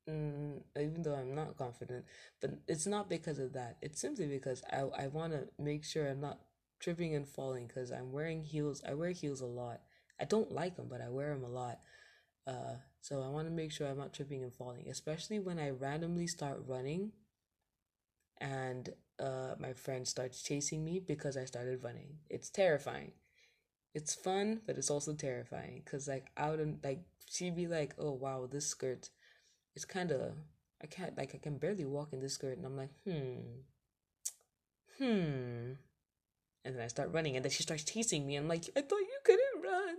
mm, 0.09 0.61
even 0.77 1.03
though 1.03 1.15
I'm 1.15 1.35
not 1.35 1.57
confident, 1.57 2.05
but 2.41 2.51
it's 2.69 2.87
not 2.87 3.09
because 3.09 3.39
of 3.39 3.53
that. 3.55 3.77
It's 3.83 4.01
simply 4.01 4.27
because 4.27 4.63
I, 4.73 4.81
I 5.05 5.07
want 5.09 5.33
to 5.33 5.49
make 5.59 5.85
sure 5.85 6.09
I'm 6.09 6.21
not 6.21 6.41
tripping 6.81 7.15
and 7.15 7.29
falling 7.29 7.67
because 7.67 7.91
I'm 7.93 8.13
wearing 8.13 8.43
heels. 8.43 8.83
I 8.87 8.95
wear 8.95 9.11
heels 9.11 9.41
a 9.41 9.47
lot. 9.47 9.81
I 10.21 10.25
don't 10.25 10.53
like 10.53 10.77
them, 10.77 10.89
but 10.91 11.01
I 11.01 11.09
wear 11.09 11.35
them 11.35 11.45
a 11.45 11.49
lot. 11.49 11.81
Uh, 12.47 12.77
so 13.01 13.23
I 13.23 13.29
want 13.29 13.49
to 13.49 13.55
make 13.55 13.73
sure 13.73 13.89
I'm 13.89 13.99
not 13.99 14.15
tripping 14.15 14.43
and 14.43 14.55
falling, 14.55 14.89
especially 14.91 15.39
when 15.41 15.59
I 15.59 15.71
randomly 15.71 16.27
start 16.27 16.63
running 16.67 17.13
and 18.41 18.91
uh, 19.21 19.55
my 19.59 19.73
friend 19.73 20.07
starts 20.07 20.43
chasing 20.43 20.85
me 20.85 21.01
because 21.01 21.37
I 21.37 21.45
started 21.45 21.83
running. 21.83 22.19
It's 22.29 22.51
terrifying. 22.51 23.13
It's 23.95 24.15
fun, 24.15 24.63
but 24.67 24.79
it's 24.79 24.91
also 24.91 25.15
terrifying 25.15 25.83
because 25.85 26.09
like 26.09 26.29
I 26.37 26.51
would 26.51 26.81
like 26.85 27.01
she'd 27.31 27.57
be 27.57 27.69
like, 27.69 27.95
"Oh 27.99 28.13
wow, 28.13 28.49
this 28.51 28.67
skirt, 28.69 29.11
it's 29.75 29.85
kind 29.85 30.11
of 30.11 30.35
I 30.83 30.87
can't 30.87 31.17
like 31.17 31.35
I 31.35 31.39
can 31.39 31.59
barely 31.59 31.85
walk 31.85 32.13
in 32.13 32.21
this 32.21 32.35
skirt," 32.35 32.57
and 32.57 32.67
I'm 32.67 32.77
like, 32.77 32.91
"Hmm, 33.05 33.63
hmm," 34.99 35.73
and 36.65 36.75
then 36.75 36.81
I 36.81 36.89
start 36.89 37.13
running, 37.13 37.37
and 37.37 37.45
then 37.45 37.53
she 37.53 37.63
starts 37.63 37.85
chasing 37.85 38.27
me. 38.27 38.37
I'm 38.37 38.49
like, 38.49 38.65
"I 38.77 38.83
thought 38.83 39.01
you 39.01 39.19
couldn't 39.25 39.63
run." 39.63 39.97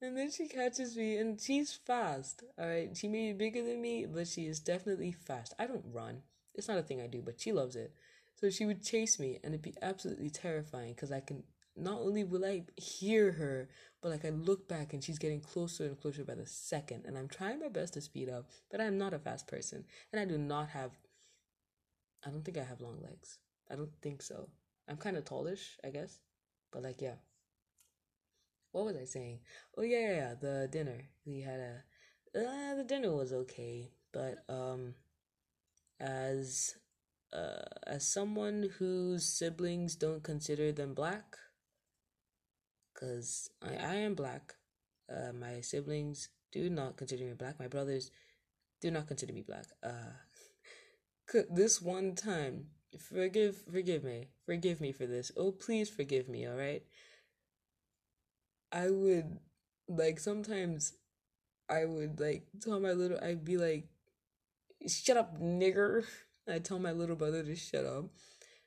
And 0.00 0.16
then 0.16 0.30
she 0.30 0.46
catches 0.46 0.96
me, 0.96 1.16
and 1.16 1.40
she's 1.40 1.72
fast. 1.74 2.44
All 2.56 2.68
right, 2.68 2.96
she 2.96 3.08
may 3.08 3.32
be 3.32 3.38
bigger 3.38 3.64
than 3.64 3.82
me, 3.82 4.06
but 4.06 4.28
she 4.28 4.46
is 4.46 4.60
definitely 4.60 5.10
fast. 5.10 5.54
I 5.58 5.66
don't 5.66 5.84
run. 5.92 6.22
It's 6.54 6.68
not 6.68 6.78
a 6.78 6.82
thing 6.82 7.00
I 7.00 7.08
do, 7.08 7.20
but 7.20 7.40
she 7.40 7.50
loves 7.50 7.74
it. 7.74 7.92
So 8.36 8.48
she 8.48 8.64
would 8.64 8.84
chase 8.84 9.18
me, 9.18 9.40
and 9.42 9.54
it'd 9.54 9.62
be 9.62 9.74
absolutely 9.82 10.30
terrifying 10.30 10.94
because 10.94 11.10
I 11.10 11.18
can 11.18 11.42
not 11.78 12.00
only 12.00 12.24
will 12.24 12.44
I 12.44 12.64
hear 12.76 13.32
her, 13.32 13.68
but 14.02 14.10
like 14.10 14.24
I 14.24 14.30
look 14.30 14.68
back 14.68 14.92
and 14.92 15.02
she's 15.02 15.18
getting 15.18 15.40
closer 15.40 15.84
and 15.84 16.00
closer 16.00 16.24
by 16.24 16.34
the 16.34 16.46
second, 16.46 17.04
and 17.06 17.16
I'm 17.16 17.28
trying 17.28 17.60
my 17.60 17.68
best 17.68 17.94
to 17.94 18.00
speed 18.00 18.28
up, 18.28 18.48
but 18.70 18.80
I'm 18.80 18.98
not 18.98 19.14
a 19.14 19.18
fast 19.18 19.46
person, 19.46 19.84
and 20.12 20.20
I 20.20 20.24
do 20.24 20.38
not 20.38 20.70
have. 20.70 20.92
I 22.26 22.30
don't 22.30 22.44
think 22.44 22.58
I 22.58 22.64
have 22.64 22.80
long 22.80 23.00
legs. 23.02 23.38
I 23.70 23.76
don't 23.76 23.92
think 24.02 24.22
so. 24.22 24.48
I'm 24.88 24.96
kind 24.96 25.16
of 25.16 25.24
tallish, 25.24 25.76
I 25.84 25.90
guess, 25.90 26.18
but 26.72 26.82
like 26.82 27.00
yeah. 27.00 27.16
What 28.72 28.84
was 28.84 28.96
I 28.96 29.04
saying? 29.04 29.40
Oh 29.76 29.82
yeah, 29.82 29.98
yeah, 29.98 30.14
yeah 30.14 30.34
the 30.40 30.68
dinner. 30.70 31.08
We 31.26 31.40
had 31.40 31.60
a. 31.60 31.82
Uh, 32.36 32.74
the 32.74 32.84
dinner 32.84 33.12
was 33.14 33.32
okay, 33.32 33.90
but 34.12 34.44
um, 34.48 34.94
as 35.98 36.76
uh, 37.32 37.62
as 37.86 38.06
someone 38.06 38.70
whose 38.78 39.24
siblings 39.24 39.96
don't 39.96 40.22
consider 40.22 40.72
them 40.72 40.94
black, 40.94 41.36
because 42.98 43.50
I, 43.62 43.74
I 43.74 43.94
am 43.96 44.14
black, 44.14 44.54
uh, 45.10 45.32
my 45.32 45.60
siblings 45.60 46.28
do 46.52 46.68
not 46.70 46.96
consider 46.96 47.24
me 47.24 47.34
black. 47.34 47.58
My 47.58 47.68
brothers 47.68 48.10
do 48.80 48.90
not 48.90 49.06
consider 49.06 49.32
me 49.32 49.42
black. 49.42 49.66
Uh, 49.82 50.16
this 51.50 51.80
one 51.80 52.14
time, 52.14 52.66
forgive, 52.98 53.62
forgive 53.70 54.04
me, 54.04 54.28
forgive 54.46 54.80
me 54.80 54.92
for 54.92 55.06
this. 55.06 55.30
Oh, 55.36 55.52
please 55.52 55.88
forgive 55.88 56.28
me. 56.28 56.46
All 56.46 56.56
right. 56.56 56.82
I 58.72 58.90
would 58.90 59.38
like 59.88 60.20
sometimes 60.20 60.92
I 61.70 61.86
would 61.86 62.20
like 62.20 62.46
tell 62.60 62.80
my 62.80 62.92
little 62.92 63.18
I'd 63.22 63.44
be 63.44 63.56
like, 63.56 63.88
"Shut 64.86 65.16
up, 65.16 65.40
nigger." 65.40 66.04
I 66.48 66.58
tell 66.58 66.78
my 66.78 66.92
little 66.92 67.16
brother 67.16 67.42
to 67.42 67.56
shut 67.56 67.86
up, 67.86 68.10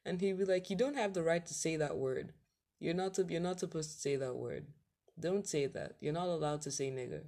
and 0.03 0.19
he'd 0.19 0.39
be 0.39 0.45
like, 0.45 0.71
"You 0.71 0.75
don't 0.75 0.97
have 0.97 1.13
the 1.13 1.21
right 1.21 1.45
to 1.45 1.53
say 1.53 1.75
that 1.75 1.97
word. 1.97 2.33
You're 2.81 2.93
not 2.95 3.13
to. 3.13 3.25
You're 3.29 3.39
not 3.39 3.61
supposed 3.61 3.91
to 3.93 3.97
say 3.97 4.17
that 4.17 4.35
word." 4.35 4.65
Don't 5.19 5.47
say 5.47 5.67
that. 5.67 5.97
You're 5.99 6.13
not 6.13 6.27
allowed 6.27 6.61
to 6.63 6.71
say 6.71 6.89
nigger. 6.89 7.23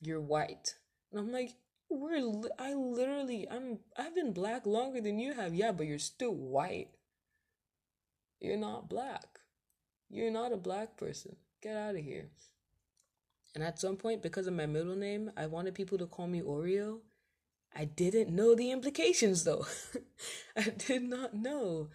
You're 0.00 0.20
white. 0.20 0.74
And 1.10 1.18
I'm 1.20 1.32
like, 1.32 1.56
we're 1.90 2.20
li- 2.20 2.50
I 2.58 2.74
literally 2.74 3.48
I'm 3.50 3.80
I've 3.96 4.14
been 4.14 4.32
black 4.32 4.66
longer 4.66 5.00
than 5.00 5.18
you 5.18 5.32
have. 5.34 5.54
Yeah, 5.54 5.72
but 5.72 5.86
you're 5.86 5.98
still 5.98 6.34
white. 6.34 6.90
You're 8.40 8.56
not 8.56 8.88
black. 8.88 9.40
You're 10.08 10.30
not 10.30 10.52
a 10.52 10.56
black 10.56 10.96
person. 10.96 11.36
Get 11.62 11.76
out 11.76 11.96
of 11.96 12.04
here. 12.04 12.30
And 13.54 13.64
at 13.64 13.80
some 13.80 13.96
point, 13.96 14.22
because 14.22 14.46
of 14.46 14.54
my 14.54 14.66
middle 14.66 14.94
name, 14.94 15.32
I 15.36 15.46
wanted 15.46 15.74
people 15.74 15.98
to 15.98 16.06
call 16.06 16.28
me 16.28 16.40
Oreo. 16.40 17.00
I 17.74 17.86
didn't 17.86 18.34
know 18.34 18.54
the 18.54 18.70
implications 18.70 19.44
though. 19.44 19.66
I 20.56 20.70
did 20.70 21.02
not 21.02 21.34
know 21.34 21.88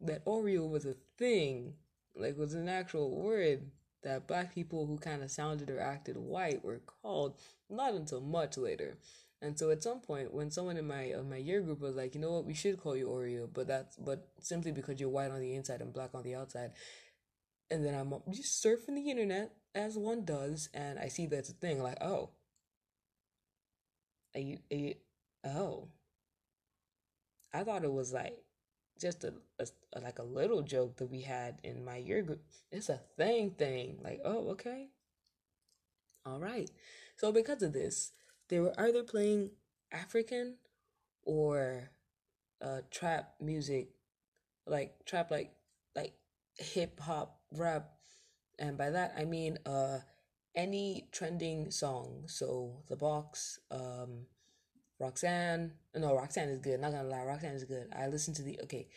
that 0.00 0.24
Oreo 0.26 0.68
was 0.68 0.84
a 0.84 0.96
thing, 1.18 1.74
like 2.14 2.36
was 2.36 2.54
an 2.54 2.68
actual 2.68 3.10
word 3.16 3.70
that 4.02 4.28
black 4.28 4.54
people 4.54 4.86
who 4.86 4.98
kind 4.98 5.22
of 5.22 5.30
sounded 5.30 5.70
or 5.70 5.80
acted 5.80 6.16
white 6.16 6.64
were 6.64 6.80
called 7.02 7.38
not 7.68 7.94
until 7.94 8.20
much 8.20 8.56
later. 8.56 8.96
And 9.42 9.58
so 9.58 9.70
at 9.70 9.82
some 9.82 10.00
point, 10.00 10.32
when 10.32 10.50
someone 10.50 10.76
in 10.76 10.86
my 10.86 11.12
my 11.28 11.36
year 11.36 11.60
group 11.60 11.80
was 11.80 11.96
like, 11.96 12.14
you 12.14 12.20
know 12.20 12.32
what, 12.32 12.46
we 12.46 12.54
should 12.54 12.80
call 12.80 12.96
you 12.96 13.06
Oreo, 13.06 13.48
but 13.52 13.66
that's 13.66 13.96
but 13.96 14.28
simply 14.40 14.72
because 14.72 14.98
you're 14.98 15.10
white 15.10 15.30
on 15.30 15.40
the 15.40 15.54
inside 15.54 15.82
and 15.82 15.92
black 15.92 16.14
on 16.14 16.22
the 16.22 16.34
outside. 16.34 16.72
And 17.70 17.84
then 17.84 17.94
I'm 17.94 18.14
just 18.32 18.64
surfing 18.64 18.94
the 18.94 19.10
internet 19.10 19.52
as 19.74 19.98
one 19.98 20.24
does, 20.24 20.68
and 20.72 20.98
I 20.98 21.08
see 21.08 21.26
that's 21.26 21.50
a 21.50 21.52
thing. 21.52 21.82
Like, 21.82 21.98
oh, 22.00 22.30
are 24.34 24.40
you, 24.40 24.58
are 24.72 24.76
you 24.76 24.94
oh, 25.44 25.88
I 27.52 27.64
thought 27.64 27.84
it 27.84 27.92
was 27.92 28.12
like 28.12 28.38
just 29.00 29.24
a, 29.24 29.34
a, 29.58 29.66
like 30.00 30.18
a 30.18 30.24
little 30.24 30.62
joke 30.62 30.96
that 30.96 31.10
we 31.10 31.22
had 31.22 31.58
in 31.62 31.84
my 31.84 31.96
year 31.96 32.22
group. 32.22 32.42
It's 32.72 32.88
a 32.88 33.00
thing 33.16 33.50
thing. 33.50 33.98
Like, 34.02 34.20
oh, 34.24 34.50
okay. 34.50 34.88
All 36.24 36.40
right. 36.40 36.70
So 37.16 37.32
because 37.32 37.62
of 37.62 37.72
this, 37.72 38.12
they 38.48 38.60
were 38.60 38.74
either 38.78 39.02
playing 39.02 39.50
African 39.92 40.56
or 41.24 41.90
uh 42.62 42.80
trap 42.90 43.34
music, 43.40 43.90
like 44.66 45.04
trap 45.04 45.30
like 45.30 45.52
like 45.94 46.14
hip 46.58 47.00
hop 47.00 47.38
rap, 47.52 47.90
and 48.58 48.76
by 48.76 48.90
that 48.90 49.14
I 49.16 49.24
mean 49.24 49.58
uh 49.66 49.98
any 50.54 51.08
trending 51.12 51.70
song. 51.70 52.24
So 52.26 52.82
the 52.88 52.96
box, 52.96 53.60
um 53.70 54.26
Roxanne. 54.98 55.72
No, 55.94 56.14
Roxanne 56.14 56.48
is 56.48 56.58
good. 56.58 56.80
Not 56.80 56.92
gonna 56.92 57.08
lie, 57.08 57.24
Roxanne 57.24 57.54
is 57.54 57.64
good. 57.64 57.88
I 57.94 58.06
listen 58.08 58.34
to 58.34 58.42
the 58.42 58.58
okay. 58.64 58.88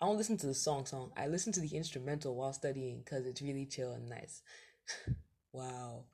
I 0.00 0.06
don't 0.06 0.18
listen 0.18 0.36
to 0.38 0.46
the 0.46 0.54
song 0.54 0.84
song. 0.84 1.12
I 1.16 1.26
listen 1.26 1.52
to 1.54 1.60
the 1.60 1.74
instrumental 1.74 2.34
while 2.34 2.52
studying 2.52 2.98
because 2.98 3.26
it's 3.26 3.40
really 3.40 3.64
chill 3.64 3.92
and 3.92 4.08
nice. 4.08 4.42
wow. 5.52 6.04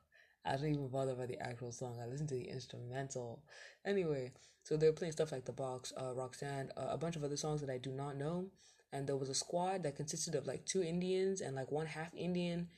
I 0.45 0.57
don't 0.57 0.67
even 0.67 0.89
bother 0.89 1.13
about 1.13 1.29
the 1.29 1.41
actual 1.41 1.73
song. 1.73 1.99
I 2.01 2.07
listen 2.07 2.27
to 2.29 2.35
the 2.35 2.49
instrumental. 2.49 3.43
Anyway, 3.85 4.33
so 4.63 4.77
they 4.77 4.87
were 4.87 4.93
playing 4.93 5.13
stuff 5.13 5.33
like 5.33 5.45
The 5.45 5.53
Box, 5.53 5.93
uh, 6.01 6.15
Roxanne, 6.15 6.71
uh, 6.77 6.89
a 6.91 6.99
bunch 6.99 7.17
of 7.17 7.25
other 7.25 7.37
songs 7.37 7.61
that 7.61 7.71
I 7.71 7.79
do 7.79 7.91
not 7.91 8.17
know. 8.17 8.47
And 8.93 9.07
there 9.07 9.17
was 9.17 9.29
a 9.29 9.35
squad 9.35 9.83
that 9.83 9.97
consisted 9.97 10.35
of 10.35 10.47
like 10.47 10.65
two 10.65 10.83
Indians 10.83 11.41
and 11.41 11.57
like 11.57 11.73
one 11.73 11.87
half 11.87 12.15
Indian 12.15 12.69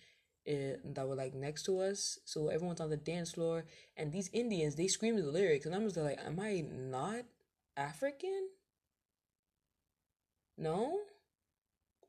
eh, 0.47 0.77
that 0.85 1.09
were 1.09 1.15
like 1.15 1.35
next 1.35 1.65
to 1.65 1.81
us. 1.81 2.19
So 2.25 2.49
everyone's 2.49 2.81
on 2.81 2.91
the 2.91 2.97
dance 2.97 3.33
floor, 3.33 3.65
and 3.97 4.13
these 4.13 4.31
Indians 4.33 4.77
they 4.77 4.89
screamed 4.89 5.19
the 5.19 5.31
lyrics, 5.31 5.67
and 5.67 5.75
I'm 5.75 5.85
just 5.85 5.97
like, 5.97 6.19
am 6.25 6.41
I 6.41 6.65
not 6.69 7.25
African? 7.77 8.49
No. 10.57 11.01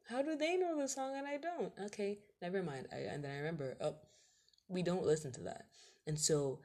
How 0.10 0.22
do 0.22 0.36
they 0.36 0.56
know 0.56 0.80
the 0.80 0.88
song 0.88 1.16
and 1.16 1.28
I 1.28 1.38
don't? 1.38 1.74
Okay, 1.86 2.20
never 2.42 2.62
mind. 2.62 2.88
I, 2.92 2.98
and 2.98 3.24
then 3.24 3.32
I 3.32 3.38
remember, 3.38 3.76
oh, 3.82 3.96
we 4.70 4.84
don't 4.84 5.06
listen 5.06 5.32
to 5.34 5.42
that. 5.42 5.66
And 6.08 6.20
so 6.20 6.60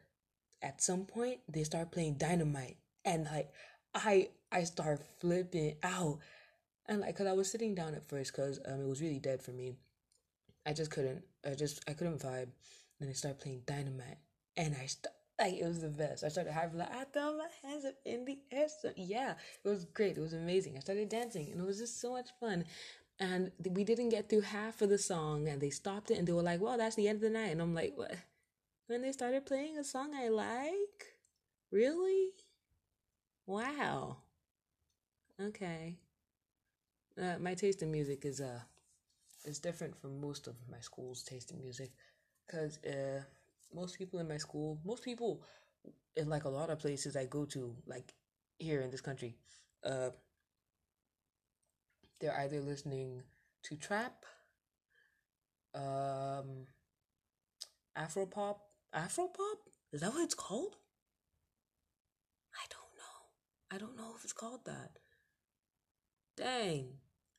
at 0.62 0.82
some 0.82 1.04
point 1.04 1.40
they 1.48 1.64
start 1.64 1.92
playing 1.92 2.14
dynamite 2.14 2.76
and 3.04 3.24
like 3.26 3.50
I 3.94 4.28
I 4.52 4.64
start 4.64 5.02
flipping 5.20 5.76
out. 5.82 6.18
And 6.86 7.00
like 7.00 7.16
cuz 7.16 7.26
I 7.26 7.32
was 7.32 7.50
sitting 7.50 7.74
down 7.74 7.94
at 7.94 8.08
first 8.08 8.34
cuz 8.34 8.60
um 8.66 8.80
it 8.82 8.88
was 8.88 9.02
really 9.02 9.18
dead 9.20 9.42
for 9.42 9.52
me. 9.52 9.78
I 10.66 10.72
just 10.72 10.90
couldn't 10.90 11.24
I 11.46 11.54
just 11.54 11.82
I 11.88 11.92
couldn't 11.94 12.20
vibe. 12.22 12.48
Then 12.98 13.08
they 13.08 13.14
started 13.14 13.40
playing 13.40 13.62
dynamite 13.66 14.18
and 14.56 14.74
I 14.80 14.86
st- 14.86 15.06
like 15.38 15.54
it 15.54 15.64
was 15.66 15.80
the 15.80 15.88
best. 15.88 16.22
I 16.24 16.28
started 16.28 16.52
having 16.52 16.78
like 16.78 16.92
I 16.92 17.04
throw 17.04 17.36
my 17.38 17.48
hands 17.62 17.84
up 17.86 17.94
in 18.04 18.24
the 18.26 18.38
air. 18.52 18.68
So 18.68 18.90
yeah, 18.96 19.34
it 19.64 19.68
was 19.68 19.86
great. 19.86 20.18
It 20.18 20.20
was 20.20 20.34
amazing. 20.34 20.76
I 20.76 20.80
started 20.80 21.08
dancing 21.08 21.50
and 21.50 21.60
it 21.60 21.66
was 21.66 21.78
just 21.78 22.00
so 22.00 22.12
much 22.12 22.28
fun 22.38 22.64
and 23.18 23.52
we 23.70 23.84
didn't 23.84 24.08
get 24.08 24.28
through 24.28 24.40
half 24.40 24.80
of 24.82 24.88
the 24.88 24.98
song 24.98 25.48
and 25.48 25.60
they 25.60 25.70
stopped 25.70 26.10
it 26.10 26.18
and 26.18 26.26
they 26.26 26.32
were 26.32 26.42
like 26.42 26.60
well 26.60 26.78
that's 26.78 26.96
the 26.96 27.06
end 27.08 27.16
of 27.16 27.22
the 27.22 27.30
night 27.30 27.50
and 27.50 27.60
i'm 27.60 27.74
like 27.74 27.92
what 27.96 28.14
when 28.88 29.02
they 29.02 29.12
started 29.12 29.46
playing 29.46 29.78
a 29.78 29.84
song 29.84 30.12
i 30.14 30.28
like 30.28 31.16
really 31.72 32.30
wow 33.46 34.16
okay 35.40 35.98
uh, 37.20 37.38
my 37.38 37.54
taste 37.54 37.82
in 37.82 37.90
music 37.92 38.24
is 38.24 38.40
uh 38.40 38.60
is 39.44 39.58
different 39.58 39.96
from 40.00 40.20
most 40.20 40.46
of 40.46 40.54
my 40.70 40.80
school's 40.80 41.22
taste 41.22 41.50
in 41.50 41.58
music 41.60 41.90
because 42.46 42.78
uh 42.84 43.22
most 43.74 43.96
people 43.98 44.20
in 44.20 44.28
my 44.28 44.36
school 44.36 44.78
most 44.84 45.02
people 45.04 45.42
in 46.16 46.28
like 46.28 46.44
a 46.44 46.48
lot 46.48 46.70
of 46.70 46.78
places 46.78 47.16
i 47.16 47.24
go 47.24 47.44
to 47.44 47.74
like 47.86 48.12
here 48.58 48.80
in 48.80 48.90
this 48.90 49.00
country 49.00 49.36
uh 49.84 50.10
they're 52.20 52.38
either 52.38 52.60
listening 52.60 53.22
to 53.64 53.76
trap, 53.76 54.24
um, 55.74 56.66
Afropop. 57.96 58.56
Afropop? 58.94 59.58
Is 59.92 60.02
that 60.02 60.12
what 60.12 60.22
it's 60.22 60.34
called? 60.34 60.76
I 62.54 62.64
don't 62.68 62.96
know. 62.98 63.74
I 63.74 63.78
don't 63.78 63.96
know 63.96 64.14
if 64.16 64.24
it's 64.24 64.32
called 64.32 64.64
that. 64.66 64.98
Dang. 66.36 66.88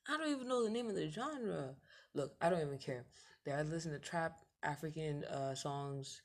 I 0.08 0.16
don't 0.16 0.30
even 0.30 0.48
know 0.48 0.64
the 0.64 0.70
name 0.70 0.88
of 0.88 0.96
the 0.96 1.08
genre. 1.08 1.76
Look, 2.14 2.34
I 2.40 2.50
don't 2.50 2.60
even 2.60 2.78
care. 2.78 3.04
They 3.44 3.52
either 3.52 3.70
listen 3.70 3.92
to 3.92 3.98
trap, 3.98 4.38
African 4.62 5.24
uh, 5.24 5.54
songs, 5.54 6.22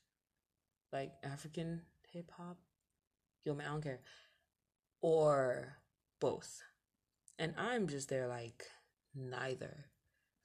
like 0.91 1.11
African 1.23 1.81
hip 2.11 2.31
hop. 2.37 2.57
Yo, 3.45 3.53
man, 3.53 3.67
I 3.67 3.71
don't 3.71 3.83
care. 3.83 3.99
Or 5.01 5.77
both. 6.19 6.61
And 7.39 7.53
I'm 7.57 7.87
just 7.87 8.09
there 8.09 8.27
like 8.27 8.65
neither. 9.15 9.85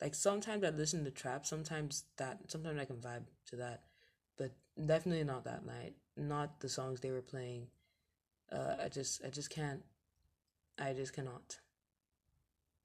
Like 0.01 0.15
sometimes 0.15 0.65
I 0.65 0.71
listen 0.71 1.05
to 1.05 1.11
trap, 1.11 1.47
sometimes 1.47 2.05
that 2.19 2.39
sometimes 2.49 2.79
I 2.79 2.85
can 2.85 2.97
vibe 2.97 3.25
to 3.47 3.57
that. 3.57 3.83
But 4.37 4.53
definitely 4.85 5.25
not 5.25 5.45
that 5.45 5.65
night. 5.65 5.95
Not 6.17 6.61
the 6.61 6.69
songs 6.69 7.01
they 7.01 7.11
were 7.11 7.23
playing. 7.23 7.69
Uh 8.51 8.77
I 8.85 8.89
just 8.89 9.25
I 9.25 9.31
just 9.31 9.51
can't 9.51 9.83
I 10.79 10.93
just 10.93 11.13
cannot. 11.13 11.59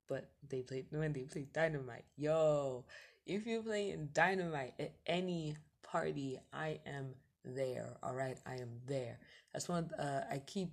But 0.07 0.29
they 0.47 0.61
played 0.61 0.85
when 0.91 1.13
they 1.13 1.23
played 1.23 1.51
dynamite. 1.53 2.05
Yo, 2.15 2.85
if 3.25 3.45
you're 3.45 3.61
playing 3.63 4.09
dynamite 4.13 4.73
at 4.79 4.93
any 5.05 5.55
party, 5.83 6.39
I 6.53 6.79
am 6.85 7.13
there. 7.43 7.97
All 8.03 8.13
right, 8.13 8.37
I 8.45 8.55
am 8.55 8.79
there. 8.87 9.19
That's 9.53 9.67
one. 9.67 9.91
Uh, 9.99 10.23
I 10.31 10.39
keep. 10.39 10.69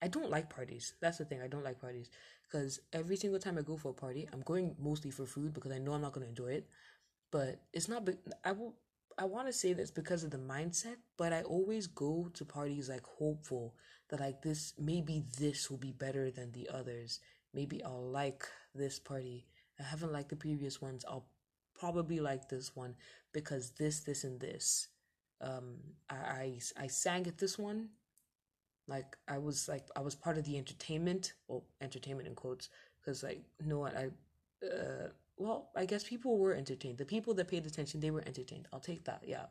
I 0.00 0.08
don't 0.08 0.30
like 0.30 0.48
parties. 0.48 0.94
That's 1.00 1.18
the 1.18 1.24
thing. 1.24 1.42
I 1.42 1.48
don't 1.48 1.64
like 1.64 1.80
parties 1.80 2.08
because 2.44 2.80
every 2.92 3.16
single 3.16 3.40
time 3.40 3.58
I 3.58 3.62
go 3.62 3.76
for 3.76 3.90
a 3.90 3.94
party, 3.94 4.28
I'm 4.32 4.42
going 4.42 4.74
mostly 4.80 5.10
for 5.10 5.26
food 5.26 5.52
because 5.52 5.72
I 5.72 5.78
know 5.78 5.92
I'm 5.92 6.02
not 6.02 6.14
to 6.14 6.22
enjoy 6.22 6.52
it. 6.52 6.68
But 7.30 7.60
it's 7.72 7.88
not. 7.88 8.08
I 8.44 8.52
will. 8.52 8.74
I 9.18 9.24
want 9.24 9.48
to 9.48 9.52
say 9.52 9.72
that's 9.72 9.90
because 9.90 10.22
of 10.22 10.30
the 10.30 10.38
mindset, 10.38 10.96
but 11.16 11.32
I 11.32 11.42
always 11.42 11.88
go 11.88 12.30
to 12.34 12.44
parties 12.44 12.88
like 12.88 13.04
hopeful 13.04 13.74
that 14.10 14.20
like 14.20 14.42
this 14.42 14.74
maybe 14.78 15.24
this 15.38 15.68
will 15.70 15.78
be 15.78 15.92
better 15.92 16.30
than 16.30 16.52
the 16.52 16.68
others. 16.72 17.20
Maybe 17.54 17.82
I'll 17.82 18.10
like 18.10 18.44
this 18.74 18.98
party. 18.98 19.46
I 19.80 19.84
haven't 19.84 20.12
liked 20.12 20.30
the 20.30 20.36
previous 20.36 20.80
ones. 20.80 21.04
I'll 21.08 21.26
probably 21.78 22.20
like 22.20 22.48
this 22.48 22.74
one 22.74 22.94
because 23.32 23.72
this, 23.78 24.00
this, 24.00 24.24
and 24.24 24.40
this. 24.40 24.88
Um, 25.40 25.76
I 26.10 26.14
I, 26.14 26.58
I 26.76 26.86
sang 26.88 27.26
at 27.26 27.38
this 27.38 27.58
one 27.58 27.90
like 28.88 29.16
I 29.28 29.38
was 29.38 29.68
like 29.68 29.86
I 29.94 30.00
was 30.00 30.14
part 30.14 30.38
of 30.38 30.44
the 30.44 30.56
entertainment, 30.56 31.34
well, 31.46 31.64
entertainment 31.80 32.26
in 32.26 32.34
quotes, 32.34 32.70
because 32.98 33.22
like 33.22 33.42
no 33.64 33.80
one 33.80 33.92
I, 33.94 34.66
uh, 34.66 35.08
well, 35.36 35.70
I 35.76 35.84
guess 35.84 36.02
people 36.02 36.38
were 36.38 36.54
entertained. 36.54 36.96
The 36.96 37.04
people 37.04 37.34
that 37.34 37.48
paid 37.48 37.66
attention, 37.66 38.00
they 38.00 38.10
were 38.10 38.24
entertained. 38.26 38.66
I'll 38.72 38.80
take 38.80 39.04
that. 39.04 39.22
Yeah, 39.26 39.44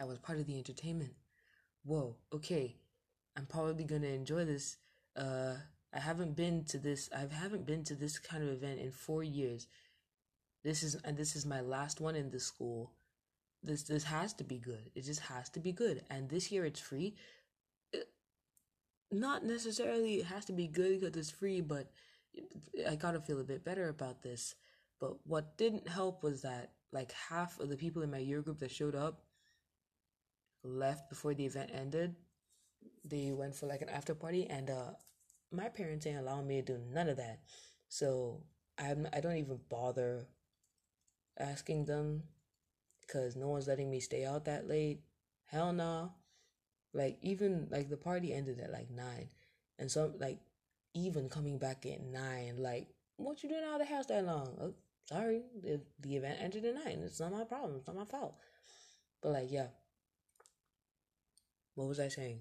I 0.00 0.04
was 0.04 0.18
part 0.18 0.40
of 0.40 0.46
the 0.46 0.58
entertainment. 0.58 1.12
Whoa, 1.84 2.16
okay, 2.34 2.76
I'm 3.36 3.46
probably 3.46 3.84
gonna 3.84 4.08
enjoy 4.08 4.44
this. 4.44 4.76
Uh, 5.16 5.54
I 5.92 6.00
haven't 6.00 6.36
been 6.36 6.64
to 6.66 6.78
this. 6.78 7.08
I 7.14 7.32
haven't 7.32 7.66
been 7.66 7.84
to 7.84 7.94
this 7.94 8.18
kind 8.18 8.42
of 8.42 8.50
event 8.50 8.80
in 8.80 8.92
four 8.92 9.22
years. 9.22 9.66
This 10.64 10.82
is 10.82 10.96
and 11.04 11.16
this 11.16 11.34
is 11.36 11.46
my 11.46 11.60
last 11.60 12.00
one 12.00 12.16
in 12.16 12.30
this 12.30 12.44
school. 12.44 12.92
This 13.62 13.84
this 13.84 14.04
has 14.04 14.34
to 14.34 14.44
be 14.44 14.58
good. 14.58 14.90
It 14.94 15.04
just 15.04 15.20
has 15.20 15.48
to 15.50 15.60
be 15.60 15.72
good. 15.72 16.02
And 16.10 16.28
this 16.28 16.52
year 16.52 16.64
it's 16.64 16.80
free 16.80 17.14
not 19.10 19.44
necessarily 19.44 20.16
it 20.16 20.26
has 20.26 20.44
to 20.46 20.52
be 20.52 20.66
good 20.66 21.00
because 21.00 21.16
it's 21.16 21.30
free, 21.30 21.60
but 21.60 21.90
I 22.88 22.96
gotta 22.96 23.20
feel 23.20 23.40
a 23.40 23.44
bit 23.44 23.64
better 23.64 23.88
about 23.88 24.22
this. 24.22 24.54
But 25.00 25.14
what 25.24 25.56
didn't 25.56 25.88
help 25.88 26.22
was 26.22 26.42
that 26.42 26.72
like 26.92 27.12
half 27.12 27.58
of 27.60 27.68
the 27.68 27.76
people 27.76 28.02
in 28.02 28.10
my 28.10 28.18
year 28.18 28.42
group 28.42 28.58
that 28.58 28.70
showed 28.70 28.94
up 28.94 29.22
left 30.62 31.08
before 31.08 31.34
the 31.34 31.46
event 31.46 31.70
ended. 31.72 32.16
They 33.04 33.32
went 33.32 33.54
for 33.54 33.66
like 33.66 33.82
an 33.82 33.88
after 33.88 34.14
party, 34.14 34.46
and 34.48 34.68
uh, 34.68 34.90
my 35.50 35.68
parents 35.68 36.06
ain't 36.06 36.18
allowing 36.18 36.46
me 36.46 36.62
to 36.62 36.74
do 36.74 36.78
none 36.92 37.08
of 37.08 37.16
that. 37.16 37.40
So 37.88 38.42
I'm 38.78 39.08
I 39.12 39.20
don't 39.20 39.36
even 39.36 39.60
bother 39.68 40.26
asking 41.38 41.86
them 41.86 42.24
because 43.00 43.36
no 43.36 43.48
one's 43.48 43.66
letting 43.68 43.90
me 43.90 44.00
stay 44.00 44.24
out 44.24 44.44
that 44.44 44.68
late. 44.68 45.00
Hell 45.46 45.72
no. 45.72 45.84
Nah. 45.84 46.08
Like 46.94 47.18
even 47.22 47.68
like 47.70 47.88
the 47.88 47.96
party 47.96 48.32
ended 48.32 48.60
at 48.60 48.72
like 48.72 48.90
nine, 48.90 49.28
and 49.78 49.90
so 49.90 50.12
like 50.18 50.38
even 50.94 51.28
coming 51.28 51.58
back 51.58 51.84
at 51.84 52.02
nine, 52.02 52.56
like 52.58 52.88
what 53.16 53.42
you 53.42 53.48
doing 53.48 53.62
out 53.62 53.80
of 53.80 53.86
the 53.86 53.94
house 53.94 54.06
that 54.06 54.24
long? 54.24 54.56
Oh, 54.60 54.74
sorry, 55.04 55.42
the 55.62 55.80
the 56.00 56.16
event 56.16 56.38
ended 56.40 56.64
at 56.64 56.74
nine. 56.74 57.00
It's 57.04 57.20
not 57.20 57.32
my 57.32 57.44
problem. 57.44 57.76
It's 57.76 57.86
not 57.86 57.96
my 57.96 58.04
fault. 58.06 58.36
But 59.22 59.32
like 59.32 59.52
yeah, 59.52 59.68
what 61.74 61.88
was 61.88 62.00
I 62.00 62.08
saying? 62.08 62.40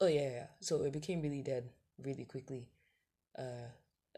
Oh 0.00 0.06
yeah, 0.06 0.30
yeah. 0.30 0.46
So 0.60 0.82
it 0.82 0.92
became 0.92 1.22
really 1.22 1.42
dead 1.42 1.70
really 2.02 2.24
quickly. 2.24 2.68
Uh, 3.38 3.68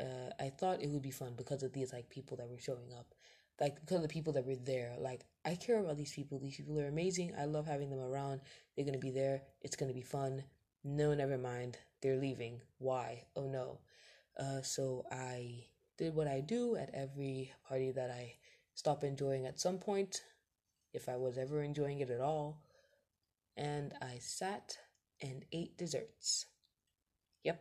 uh, 0.00 0.30
I 0.40 0.50
thought 0.50 0.82
it 0.82 0.90
would 0.90 1.02
be 1.02 1.10
fun 1.10 1.34
because 1.36 1.62
of 1.62 1.72
these 1.72 1.92
like 1.92 2.08
people 2.10 2.36
that 2.38 2.48
were 2.48 2.58
showing 2.58 2.92
up, 2.98 3.14
like 3.60 3.80
because 3.80 3.96
of 3.96 4.02
the 4.02 4.08
people 4.08 4.32
that 4.34 4.46
were 4.46 4.56
there. 4.56 4.94
Like 4.98 5.24
I 5.44 5.54
care 5.56 5.78
about 5.80 5.96
these 5.96 6.12
people. 6.12 6.38
These 6.38 6.56
people 6.56 6.78
are 6.80 6.88
amazing. 6.88 7.34
I 7.38 7.46
love 7.46 7.66
having 7.66 7.90
them 7.90 8.00
around. 8.00 8.42
They're 8.76 8.84
gonna 8.86 8.98
be 8.98 9.10
there. 9.10 9.42
It's 9.62 9.76
gonna 9.76 9.94
be 9.94 10.02
fun. 10.02 10.44
No, 10.84 11.14
never 11.14 11.38
mind. 11.38 11.78
They're 12.02 12.16
leaving. 12.18 12.60
Why? 12.78 13.24
Oh 13.36 13.46
no. 13.46 13.80
Uh, 14.38 14.62
so 14.62 15.04
I 15.12 15.66
did 15.98 16.14
what 16.14 16.28
I 16.28 16.40
do 16.40 16.76
at 16.76 16.90
every 16.94 17.52
party 17.68 17.92
that 17.92 18.10
I 18.10 18.34
stop 18.74 19.04
enjoying 19.04 19.46
at 19.46 19.60
some 19.60 19.78
point, 19.78 20.22
if 20.94 21.08
I 21.08 21.16
was 21.16 21.38
ever 21.38 21.62
enjoying 21.62 22.00
it 22.00 22.10
at 22.10 22.20
all 22.20 22.62
and 23.56 23.92
I 24.00 24.18
sat 24.20 24.78
and 25.22 25.44
ate 25.52 25.76
desserts. 25.76 26.46
Yep, 27.44 27.60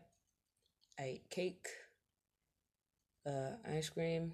I 1.00 1.04
ate 1.04 1.30
cake, 1.30 1.68
uh, 3.26 3.58
ice 3.70 3.90
cream, 3.90 4.34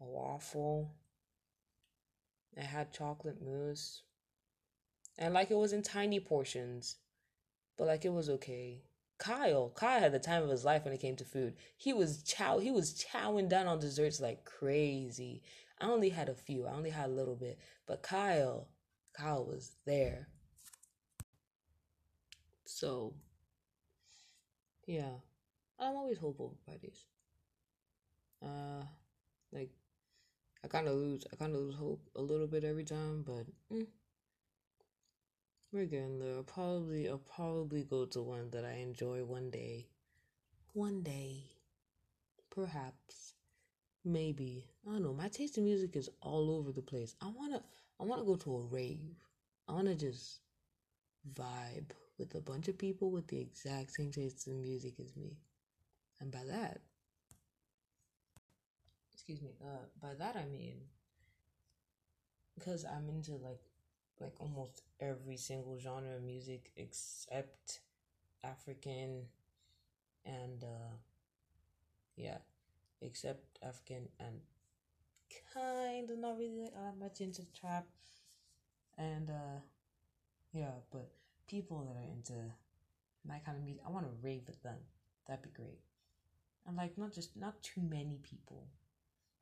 a 0.00 0.04
waffle. 0.04 0.94
I 2.58 2.62
had 2.62 2.92
chocolate 2.92 3.40
mousse, 3.42 4.02
and 5.18 5.34
like 5.34 5.50
it 5.50 5.56
was 5.56 5.72
in 5.72 5.82
tiny 5.82 6.20
portions, 6.20 6.96
but 7.78 7.86
like 7.86 8.04
it 8.04 8.12
was 8.12 8.28
okay. 8.28 8.82
Kyle, 9.18 9.70
Kyle 9.76 10.00
had 10.00 10.12
the 10.12 10.18
time 10.18 10.42
of 10.42 10.50
his 10.50 10.64
life 10.64 10.84
when 10.84 10.92
it 10.92 11.00
came 11.00 11.14
to 11.14 11.24
food. 11.24 11.54
He 11.76 11.92
was 11.92 12.24
chow, 12.24 12.58
he 12.58 12.72
was 12.72 13.04
chowing 13.04 13.48
down 13.48 13.68
on 13.68 13.78
desserts 13.78 14.20
like 14.20 14.44
crazy. 14.44 15.42
I 15.80 15.86
only 15.86 16.08
had 16.08 16.28
a 16.28 16.34
few, 16.34 16.66
I 16.66 16.72
only 16.72 16.90
had 16.90 17.08
a 17.08 17.12
little 17.12 17.36
bit, 17.36 17.60
but 17.86 18.02
Kyle, 18.02 18.68
Kyle 19.16 19.44
was 19.44 19.72
there. 19.86 20.28
So, 22.74 23.12
yeah, 24.86 25.20
I'm 25.78 25.94
always 25.94 26.18
hopeful 26.18 26.56
for 26.64 26.74
this. 26.78 27.04
Uh, 28.42 28.82
like 29.52 29.70
I 30.64 30.68
kind 30.68 30.88
of 30.88 30.94
lose, 30.94 31.24
I 31.32 31.36
kind 31.36 31.54
of 31.54 31.60
lose 31.60 31.74
hope 31.76 32.00
a 32.16 32.22
little 32.22 32.46
bit 32.46 32.64
every 32.64 32.84
time, 32.84 33.24
but 33.24 33.44
mm, 33.70 33.86
we're 35.70 35.84
getting 35.84 36.18
there. 36.18 36.36
I'll 36.36 36.42
probably, 36.44 37.08
I'll 37.08 37.18
probably 37.18 37.84
go 37.84 38.06
to 38.06 38.22
one 38.22 38.50
that 38.50 38.64
I 38.64 38.78
enjoy 38.78 39.22
one 39.22 39.50
day. 39.50 39.86
One 40.72 41.02
day, 41.02 41.44
perhaps, 42.50 43.34
maybe. 44.02 44.66
I 44.88 44.92
don't 44.92 45.02
know. 45.02 45.12
My 45.12 45.28
taste 45.28 45.58
in 45.58 45.64
music 45.64 45.94
is 45.94 46.08
all 46.22 46.50
over 46.50 46.72
the 46.72 46.82
place. 46.82 47.14
I 47.20 47.30
wanna, 47.36 47.62
I 48.00 48.04
wanna 48.04 48.24
go 48.24 48.36
to 48.36 48.56
a 48.56 48.60
rave. 48.62 49.14
I 49.68 49.72
wanna 49.72 49.94
just 49.94 50.40
vibe 51.36 51.92
with 52.18 52.34
a 52.34 52.40
bunch 52.40 52.68
of 52.68 52.78
people 52.78 53.10
with 53.10 53.28
the 53.28 53.40
exact 53.40 53.92
same 53.92 54.10
taste 54.10 54.46
in 54.46 54.62
music 54.62 54.94
as 55.00 55.16
me. 55.16 55.36
And 56.20 56.30
by 56.32 56.44
that, 56.46 56.80
excuse 59.12 59.40
me, 59.40 59.54
uh, 59.62 59.86
by 60.00 60.14
that 60.14 60.36
I 60.36 60.44
mean, 60.46 60.76
because 62.54 62.84
I'm 62.84 63.08
into 63.08 63.32
like, 63.32 63.60
like 64.20 64.34
almost 64.40 64.82
every 65.00 65.36
single 65.36 65.78
genre 65.78 66.16
of 66.16 66.22
music 66.22 66.70
except 66.76 67.80
African 68.44 69.26
and, 70.24 70.64
uh, 70.64 70.96
yeah, 72.16 72.38
except 73.00 73.58
African 73.62 74.08
and 74.20 74.40
kind 75.54 76.10
of 76.10 76.18
not 76.18 76.38
really 76.38 76.68
that 76.74 76.98
much 76.98 77.20
into 77.20 77.42
trap 77.52 77.86
and, 78.98 79.30
uh, 79.30 79.60
yeah, 80.52 80.72
but 80.90 81.10
people 81.52 81.84
that 81.86 82.00
are 82.00 82.12
into 82.16 82.32
my 83.28 83.38
kind 83.44 83.58
of 83.58 83.64
music. 83.64 83.82
I 83.86 83.90
want 83.90 84.06
to 84.06 84.26
rave 84.26 84.42
with 84.46 84.62
them. 84.62 84.78
That'd 85.28 85.42
be 85.42 85.50
great. 85.50 85.80
And 86.66 86.76
like 86.76 86.96
not 86.96 87.12
just 87.12 87.36
not 87.36 87.62
too 87.62 87.82
many 87.82 88.18
people, 88.22 88.66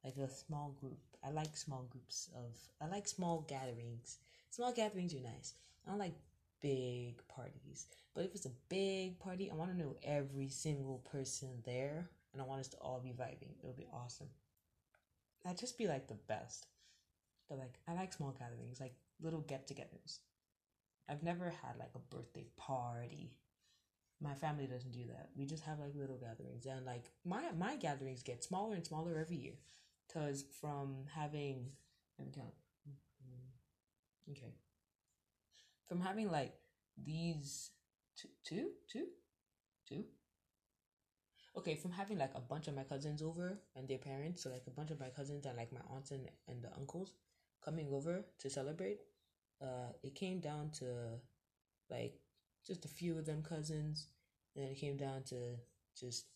like 0.05 0.17
a 0.17 0.29
small 0.29 0.75
group. 0.81 0.99
I 1.25 1.31
like 1.31 1.57
small 1.57 1.87
groups 1.89 2.29
of. 2.35 2.51
I 2.83 2.91
like 2.91 3.07
small 3.07 3.47
gatherings. 3.49 4.19
Small 4.51 4.73
gatherings 4.73 5.15
are 5.15 5.21
nice. 5.21 5.55
I 5.87 5.91
don't 5.91 6.01
like 6.01 6.15
big 6.61 7.23
parties. 7.29 7.87
But 8.15 8.25
if 8.25 8.35
it's 8.35 8.47
a 8.47 8.61
big 8.69 9.21
party, 9.21 9.51
I 9.51 9.55
want 9.55 9.71
to 9.71 9.79
know 9.79 9.97
every 10.03 10.49
single 10.49 10.99
person 11.13 11.63
there, 11.65 12.11
and 12.33 12.43
I 12.43 12.45
want 12.45 12.61
us 12.61 12.69
to 12.69 12.77
all 12.79 13.01
be 13.01 13.11
vibing. 13.11 13.55
It'll 13.61 13.73
be 13.73 13.87
awesome. 13.93 14.27
That'd 15.45 15.61
just 15.61 15.79
be 15.79 15.87
like 15.87 16.09
the 16.09 16.19
best. 16.27 16.67
But 17.49 17.59
like, 17.59 17.79
I 17.87 17.93
like 17.93 18.13
small 18.13 18.35
gatherings, 18.37 18.81
like 18.81 18.95
little 19.23 19.41
get-togethers. 19.41 20.19
I've 21.09 21.23
never 21.23 21.51
had 21.51 21.79
like 21.79 21.93
a 21.95 22.15
birthday 22.15 22.47
party. 22.57 23.33
My 24.21 24.35
family 24.35 24.67
doesn't 24.67 24.93
do 24.93 25.07
that. 25.09 25.31
We 25.37 25.47
just 25.47 25.65
have 25.65 25.79
like 25.79 25.95
little 25.95 26.19
gatherings, 26.19 26.67
and 26.67 26.85
like 26.85 27.05
my 27.25 27.43
my 27.57 27.77
gatherings 27.77 28.23
get 28.23 28.45
smaller 28.45 28.75
and 28.75 28.85
smaller 28.85 29.17
every 29.19 29.37
year, 29.37 29.55
cause 30.13 30.45
from 30.61 31.05
having 31.15 31.71
let 32.19 32.27
me 32.27 32.33
count. 32.35 32.53
Mm-hmm. 32.89 34.33
Okay. 34.33 34.55
From 35.89 36.01
having 36.01 36.31
like 36.31 36.53
these 37.03 37.71
two, 38.17 38.29
two, 38.45 38.71
two, 38.89 39.07
two. 39.89 40.05
Okay, 41.57 41.75
from 41.75 41.91
having 41.91 42.19
like 42.19 42.33
a 42.35 42.41
bunch 42.41 42.69
of 42.69 42.77
my 42.77 42.85
cousins 42.85 43.23
over 43.23 43.59
and 43.75 43.89
their 43.89 43.99
parents, 43.99 44.43
so 44.43 44.51
like 44.51 44.63
a 44.67 44.71
bunch 44.71 44.91
of 44.91 45.01
my 45.01 45.09
cousins 45.09 45.47
and 45.47 45.57
like 45.57 45.73
my 45.73 45.81
aunts 45.91 46.11
and, 46.13 46.29
and 46.47 46.63
the 46.63 46.73
uncles 46.77 47.13
coming 47.65 47.89
over 47.91 48.25
to 48.39 48.51
celebrate 48.51 49.01
uh, 49.63 49.93
it 50.03 50.15
came 50.15 50.41
down 50.41 50.71
to 50.79 50.85
like 51.91 52.15
just 52.67 52.85
a 52.85 52.89
few 52.89 53.19
of 53.19 53.27
them 53.27 53.43
cousins, 53.43 54.09
and 54.55 54.65
then 54.65 54.73
it 54.73 54.79
came 54.79 54.97
down 54.97 55.23
to 55.25 55.37
just 55.99 56.27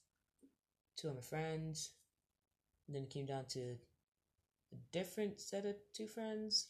two 0.97 1.09
of 1.09 1.15
my 1.15 1.21
friends, 1.21 1.91
and 2.87 2.95
then 2.95 3.05
it 3.05 3.11
came 3.11 3.27
down 3.27 3.45
to 3.51 3.77
a 4.73 4.77
different 4.93 5.41
set 5.41 5.65
of 5.65 5.77
two 5.93 6.07
friends, 6.07 6.69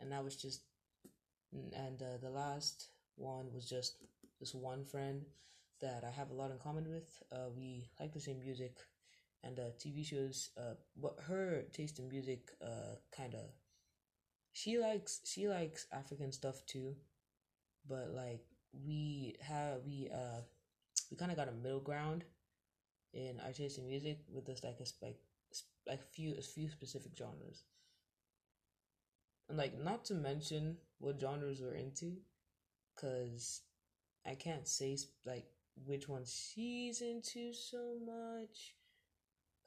and 0.00 0.12
that 0.12 0.24
was 0.24 0.36
just, 0.36 0.62
and 1.52 2.02
uh, 2.02 2.18
the 2.22 2.30
last 2.30 2.88
one 3.16 3.52
was 3.52 3.68
just 3.68 3.96
this 4.38 4.54
one 4.54 4.84
friend 4.84 5.24
that 5.80 6.04
I 6.06 6.10
have 6.10 6.30
a 6.30 6.34
lot 6.34 6.50
in 6.50 6.58
common 6.58 6.88
with. 6.88 7.22
Uh, 7.32 7.48
we 7.56 7.88
like 7.98 8.12
the 8.12 8.20
same 8.20 8.40
music 8.40 8.76
and 9.42 9.58
uh, 9.58 9.70
TV 9.78 10.04
shows. 10.04 10.50
Uh, 10.56 10.74
what 10.94 11.16
her 11.26 11.62
taste 11.72 11.98
in 11.98 12.08
music 12.08 12.50
uh, 12.62 12.96
kind 13.16 13.34
of 13.34 13.40
she 14.52 14.78
likes 14.78 15.20
she 15.24 15.48
likes 15.48 15.86
African 15.92 16.32
stuff 16.32 16.64
too, 16.66 16.96
but 17.88 18.10
like 18.14 18.44
we 18.72 19.36
have 19.40 19.84
we 19.84 20.08
uh 20.12 20.40
we 21.10 21.16
kind 21.16 21.30
of 21.30 21.36
got 21.36 21.48
a 21.48 21.52
middle 21.52 21.80
ground 21.80 22.24
in 23.12 23.40
our 23.44 23.52
taste 23.52 23.78
in 23.78 23.88
music 23.88 24.18
with 24.32 24.46
this 24.46 24.62
like 24.62 24.78
a 24.80 25.04
like 25.04 25.18
like 25.86 26.02
few 26.12 26.34
a 26.38 26.42
few 26.42 26.68
specific 26.68 27.12
genres. 27.16 27.64
And 29.48 29.58
like 29.58 29.78
not 29.82 30.04
to 30.06 30.14
mention 30.14 30.76
what 30.98 31.20
genres 31.20 31.60
we're 31.60 31.74
into, 31.74 32.18
cause 32.96 33.62
I 34.26 34.34
can't 34.34 34.68
say 34.68 34.96
like 35.24 35.46
which 35.86 36.08
one 36.08 36.24
she's 36.24 37.00
into 37.00 37.52
so 37.52 37.96
much. 38.04 38.74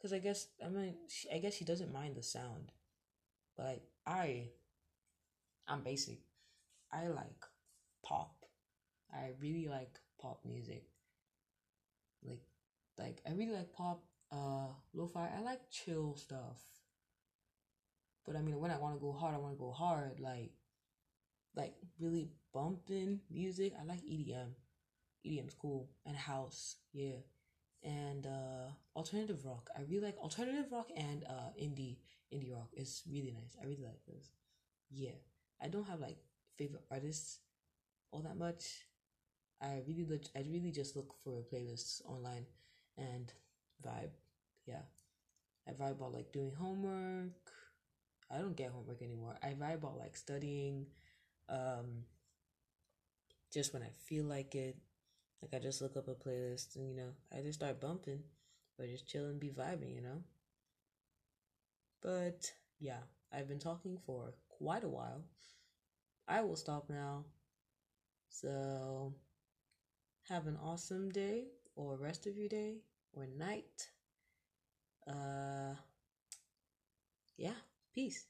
Cause 0.02 0.14
I 0.14 0.20
guess 0.20 0.48
I 0.64 0.70
mean 0.70 0.96
she, 1.08 1.30
I 1.30 1.40
guess 1.40 1.56
she 1.56 1.66
doesn't 1.66 1.94
mind 1.94 2.16
the 2.16 2.24
sound, 2.24 2.72
but 3.56 3.66
like, 3.66 3.84
I 4.06 4.50
I'm 5.68 5.82
basic. 5.84 6.20
I 6.92 7.08
like 7.08 7.44
pop. 8.06 8.36
I 9.12 9.32
really 9.42 9.68
like 9.68 10.00
pop 10.22 10.42
music. 10.46 10.86
Like 12.24 12.42
like 12.98 13.22
I 13.28 13.32
really 13.34 13.54
like 13.54 13.74
pop, 13.74 14.04
uh 14.32 14.68
lo-fi. 14.94 15.30
I 15.38 15.42
like 15.42 15.70
chill 15.70 16.16
stuff. 16.16 16.60
But 18.26 18.36
I 18.36 18.42
mean 18.42 18.60
when 18.60 18.72
I 18.72 18.78
wanna 18.78 18.98
go 18.98 19.12
hard, 19.14 19.36
I 19.36 19.38
wanna 19.38 19.56
go 19.56 19.72
hard, 19.72 20.20
like 20.20 20.52
like 21.56 21.76
really 22.00 22.32
bumping 22.54 23.22
music. 23.30 23.74
I 23.80 23.84
like 23.84 24.02
EDM. 24.04 24.54
EDM's 25.26 25.54
cool. 25.56 25.90
And 26.06 26.16
house, 26.18 26.78
yeah. 26.94 27.22
and 27.84 28.26
uh, 28.28 28.72
alternative 28.96 29.46
rock. 29.46 29.70
I 29.78 29.82
really 29.84 30.06
like 30.06 30.18
alternative 30.18 30.68
rock 30.72 30.90
and 30.96 31.24
uh, 31.30 31.52
indie 31.62 31.98
indie 32.34 32.52
rock. 32.54 32.70
It's 32.74 33.04
really 33.10 33.32
nice. 33.32 33.56
I 33.62 33.66
really 33.66 33.84
like 33.84 34.02
those. 34.08 34.32
Yeah, 34.92 35.18
I 35.64 35.68
don't 35.70 35.88
have 35.88 36.00
like 36.02 36.18
favorite 36.58 36.84
artists 36.92 37.40
all 38.12 38.22
that 38.22 38.38
much. 38.38 38.88
I 39.62 39.82
really 39.88 40.06
look, 40.06 40.24
I 40.36 40.42
really 40.50 40.72
just 40.72 40.96
look 40.96 41.16
for 41.24 41.44
playlists 41.52 42.02
online 42.06 42.46
and 42.98 43.34
vibe. 43.86 44.12
Yeah, 44.66 44.84
I 45.68 45.72
vibe 45.74 45.94
about 45.94 46.14
like 46.14 46.32
doing 46.34 46.54
homework. 46.58 47.34
I 48.32 48.40
don't 48.40 48.56
get 48.56 48.72
homework 48.72 49.02
anymore. 49.02 49.36
I 49.44 49.50
vibe 49.54 49.76
about 49.76 49.98
like 50.00 50.16
studying, 50.18 50.88
um, 51.50 52.06
just 53.54 53.74
when 53.74 53.84
I 53.84 53.90
feel 54.06 54.26
like 54.26 54.56
it. 54.56 54.76
Like 55.42 55.54
I 55.54 55.60
just 55.64 55.82
look 55.82 55.98
up 55.98 56.08
a 56.08 56.16
playlist 56.16 56.76
and 56.76 56.88
you 56.90 56.96
know 56.96 57.12
I 57.32 57.42
just 57.42 57.60
start 57.60 57.82
bumping, 57.82 58.24
or 58.80 58.86
just 58.88 59.08
chilling, 59.08 59.32
and 59.32 59.40
be 59.40 59.50
vibing, 59.50 59.94
you 59.96 60.02
know. 60.02 60.24
But 62.02 62.52
yeah, 62.80 63.00
I've 63.32 63.48
been 63.48 63.58
talking 63.60 63.98
for 64.06 64.34
quite 64.50 64.84
a 64.84 64.88
while. 64.90 65.24
I 66.28 66.42
will 66.42 66.58
stop 66.58 66.90
now. 66.90 67.26
So 68.30 69.14
have 70.28 70.48
an 70.48 70.58
awesome 70.58 71.10
day 71.12 71.46
or 71.76 71.96
rest 71.98 72.26
of 72.28 72.36
your 72.38 72.50
day 72.50 72.82
or 73.14 73.26
night. 73.28 73.92
Uh 75.08 75.76
yeah, 77.38 77.56
peace. 77.94 78.28